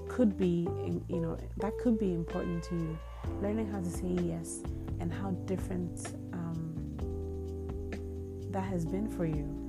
could 0.09 0.37
be, 0.37 0.67
you 1.09 1.21
know, 1.21 1.39
that 1.59 1.79
could 1.79 1.97
be 1.97 2.13
important 2.13 2.61
to 2.65 2.75
you. 2.75 2.99
Learning 3.41 3.71
how 3.71 3.79
to 3.79 3.91
say 3.91 4.17
yes 4.25 4.63
and 4.99 5.13
how 5.13 5.31
different 5.47 6.15
um, 6.33 6.75
that 8.51 8.65
has 8.65 8.85
been 8.85 9.09
for 9.09 9.27
you. 9.27 9.68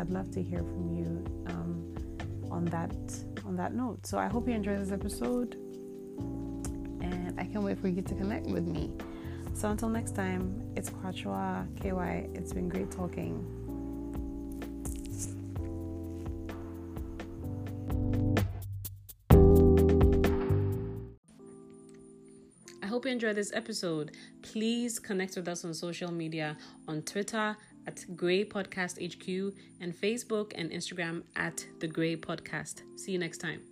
I'd 0.00 0.08
love 0.08 0.30
to 0.30 0.42
hear 0.42 0.60
from 0.60 0.96
you 0.96 1.04
um, 1.48 1.94
on 2.50 2.64
that 2.66 2.94
on 3.44 3.54
that 3.56 3.74
note. 3.74 4.06
So 4.06 4.16
I 4.16 4.28
hope 4.28 4.48
you 4.48 4.54
enjoyed 4.54 4.80
this 4.80 4.92
episode, 4.92 5.56
and 7.02 7.34
I 7.38 7.44
can't 7.44 7.62
wait 7.62 7.78
for 7.78 7.88
you 7.88 8.00
to 8.00 8.14
connect 8.14 8.46
with 8.46 8.66
me. 8.66 8.90
So 9.52 9.68
until 9.68 9.90
next 9.90 10.14
time, 10.14 10.72
it's 10.74 10.88
Kwachua 10.88 11.66
KY. 11.82 12.30
It's 12.34 12.54
been 12.54 12.70
great 12.70 12.90
talking. 12.90 13.44
I 22.82 22.86
hope 22.86 23.04
you 23.04 23.12
enjoyed 23.12 23.36
this 23.36 23.52
episode. 23.52 24.12
Please 24.40 24.98
connect 24.98 25.36
with 25.36 25.46
us 25.46 25.62
on 25.66 25.74
social 25.74 26.10
media 26.10 26.56
on 26.88 27.02
Twitter 27.02 27.54
at 27.86 28.04
Grey 28.16 28.44
Podcast 28.44 28.98
HQ 29.00 29.54
and 29.80 29.94
Facebook 29.94 30.52
and 30.54 30.70
Instagram 30.70 31.22
at 31.36 31.66
The 31.80 31.88
Grey 31.88 32.16
Podcast. 32.16 32.82
See 32.96 33.12
you 33.12 33.18
next 33.18 33.38
time. 33.38 33.69